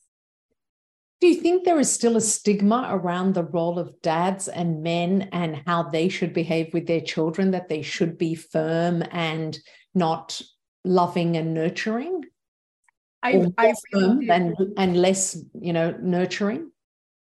Do 1.21 1.27
you 1.27 1.35
think 1.35 1.63
there 1.63 1.79
is 1.79 1.91
still 1.91 2.17
a 2.17 2.21
stigma 2.21 2.88
around 2.89 3.33
the 3.33 3.43
role 3.43 3.79
of 3.79 4.01
dads 4.01 4.47
and 4.47 4.83
men 4.83 5.29
and 5.31 5.61
how 5.65 5.83
they 5.83 6.09
should 6.09 6.33
behave 6.33 6.73
with 6.73 6.88
their 6.88 7.01
children, 7.01 7.51
that 7.51 7.69
they 7.69 7.81
should 7.81 8.17
be 8.17 8.35
firm 8.35 9.03
and 9.11 9.57
not 9.93 10.41
loving 10.83 11.38
and 11.38 11.53
nurturing? 11.53 12.23
I, 13.25 13.51
I 13.57 13.73
really 13.93 14.29
and, 14.29 14.55
and 14.77 14.97
less, 14.97 15.38
you 15.59 15.73
know, 15.73 15.95
nurturing? 15.99 16.71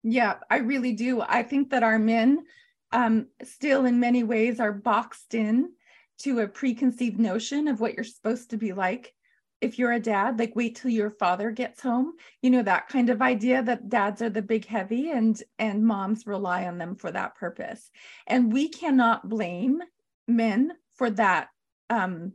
Yeah, 0.04 0.36
I 0.49 0.58
really 0.58 0.93
do. 0.93 1.21
I 1.21 1.43
think 1.43 1.69
that 1.71 1.84
our 1.84 1.99
men 1.99 2.45
um, 2.91 3.27
still, 3.43 3.86
in 3.86 3.99
many 3.99 4.23
ways, 4.23 4.60
are 4.60 4.71
boxed 4.71 5.36
in 5.36 5.71
to 6.19 6.39
a 6.39 6.47
preconceived 6.47 7.19
notion 7.19 7.67
of 7.67 7.80
what 7.80 7.95
you're 7.95 8.04
supposed 8.04 8.49
to 8.51 8.58
be 8.58 8.73
like. 8.73 9.13
If 9.60 9.77
you're 9.77 9.91
a 9.91 9.99
dad 9.99 10.39
like 10.39 10.56
wait 10.56 10.77
till 10.77 10.89
your 10.89 11.12
father 11.12 11.51
gets 11.51 11.82
home. 11.82 12.13
You 12.41 12.49
know 12.49 12.63
that 12.63 12.88
kind 12.88 13.10
of 13.10 13.21
idea 13.21 13.62
that 13.62 13.89
dads 13.89 14.21
are 14.21 14.30
the 14.30 14.41
big 14.41 14.65
heavy 14.65 15.12
and 15.12 15.41
and 15.60 15.86
moms 15.86 16.25
rely 16.25 16.65
on 16.65 16.80
them 16.80 16.95
for 16.95 17.12
that 17.12 17.36
purpose. 17.36 17.91
And 18.25 18.51
we 18.51 18.69
cannot 18.69 19.30
blame 19.30 19.80
men 20.27 20.71
for 20.95 21.12
that 21.12 21.49
um 21.91 22.34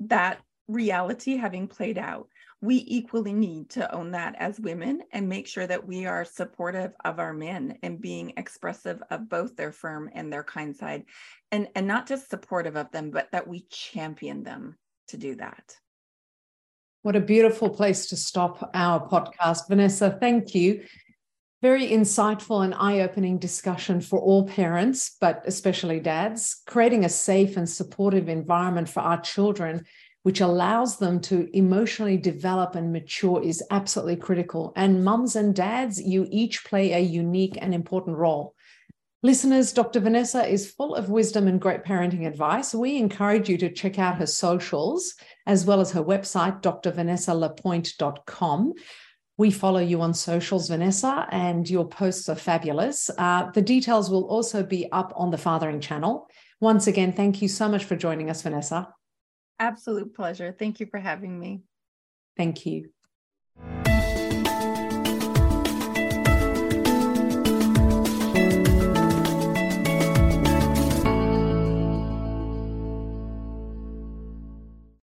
that 0.00 0.40
reality 0.66 1.36
having 1.36 1.68
played 1.68 1.98
out 1.98 2.28
we 2.62 2.84
equally 2.86 3.34
need 3.34 3.68
to 3.70 3.94
own 3.94 4.12
that 4.12 4.34
as 4.38 4.58
women 4.58 5.02
and 5.12 5.28
make 5.28 5.46
sure 5.46 5.66
that 5.66 5.86
we 5.86 6.06
are 6.06 6.24
supportive 6.24 6.94
of 7.04 7.18
our 7.18 7.34
men 7.34 7.76
and 7.82 8.00
being 8.00 8.32
expressive 8.36 9.02
of 9.10 9.28
both 9.28 9.56
their 9.56 9.72
firm 9.72 10.08
and 10.14 10.32
their 10.32 10.44
kind 10.44 10.74
side 10.74 11.04
and 11.50 11.68
and 11.74 11.86
not 11.86 12.06
just 12.06 12.30
supportive 12.30 12.76
of 12.76 12.90
them 12.92 13.10
but 13.10 13.30
that 13.32 13.46
we 13.46 13.66
champion 13.68 14.42
them 14.42 14.78
to 15.08 15.18
do 15.18 15.34
that 15.34 15.76
what 17.02 17.16
a 17.16 17.20
beautiful 17.20 17.68
place 17.68 18.06
to 18.06 18.16
stop 18.16 18.70
our 18.74 19.08
podcast. 19.08 19.66
Vanessa, 19.68 20.16
thank 20.20 20.54
you. 20.54 20.84
Very 21.60 21.88
insightful 21.88 22.64
and 22.64 22.72
eye 22.74 23.00
opening 23.00 23.38
discussion 23.38 24.00
for 24.00 24.20
all 24.20 24.46
parents, 24.46 25.16
but 25.20 25.42
especially 25.44 25.98
dads, 25.98 26.62
creating 26.64 27.04
a 27.04 27.08
safe 27.08 27.56
and 27.56 27.68
supportive 27.68 28.28
environment 28.28 28.88
for 28.88 29.00
our 29.00 29.20
children, 29.20 29.84
which 30.22 30.40
allows 30.40 30.98
them 30.98 31.20
to 31.20 31.48
emotionally 31.56 32.16
develop 32.16 32.74
and 32.74 32.92
mature, 32.92 33.42
is 33.42 33.62
absolutely 33.70 34.16
critical. 34.16 34.72
And 34.76 35.04
mums 35.04 35.36
and 35.36 35.54
dads, 35.54 36.00
you 36.00 36.26
each 36.30 36.64
play 36.64 36.92
a 36.92 37.00
unique 37.00 37.58
and 37.60 37.74
important 37.74 38.16
role. 38.16 38.54
Listeners, 39.24 39.72
Dr. 39.72 40.00
Vanessa 40.00 40.44
is 40.44 40.72
full 40.72 40.96
of 40.96 41.08
wisdom 41.08 41.46
and 41.46 41.60
great 41.60 41.84
parenting 41.84 42.26
advice. 42.26 42.74
We 42.74 42.98
encourage 42.98 43.48
you 43.48 43.56
to 43.58 43.70
check 43.70 44.00
out 44.00 44.16
her 44.16 44.26
socials 44.26 45.14
as 45.46 45.64
well 45.64 45.80
as 45.80 45.92
her 45.92 46.02
website, 46.02 46.60
drvanessalapointe.com. 46.60 48.72
We 49.38 49.52
follow 49.52 49.80
you 49.80 50.02
on 50.02 50.14
socials, 50.14 50.68
Vanessa, 50.68 51.28
and 51.30 51.70
your 51.70 51.86
posts 51.86 52.28
are 52.28 52.34
fabulous. 52.34 53.10
Uh, 53.16 53.50
the 53.52 53.62
details 53.62 54.10
will 54.10 54.24
also 54.24 54.62
be 54.62 54.90
up 54.90 55.12
on 55.16 55.30
the 55.30 55.38
Fathering 55.38 55.80
channel. 55.80 56.28
Once 56.60 56.88
again, 56.88 57.12
thank 57.12 57.40
you 57.40 57.48
so 57.48 57.68
much 57.68 57.84
for 57.84 57.96
joining 57.96 58.28
us, 58.28 58.42
Vanessa. 58.42 58.92
Absolute 59.58 60.14
pleasure. 60.14 60.54
Thank 60.58 60.80
you 60.80 60.86
for 60.86 60.98
having 60.98 61.38
me. 61.38 61.62
Thank 62.36 62.66
you. 62.66 62.90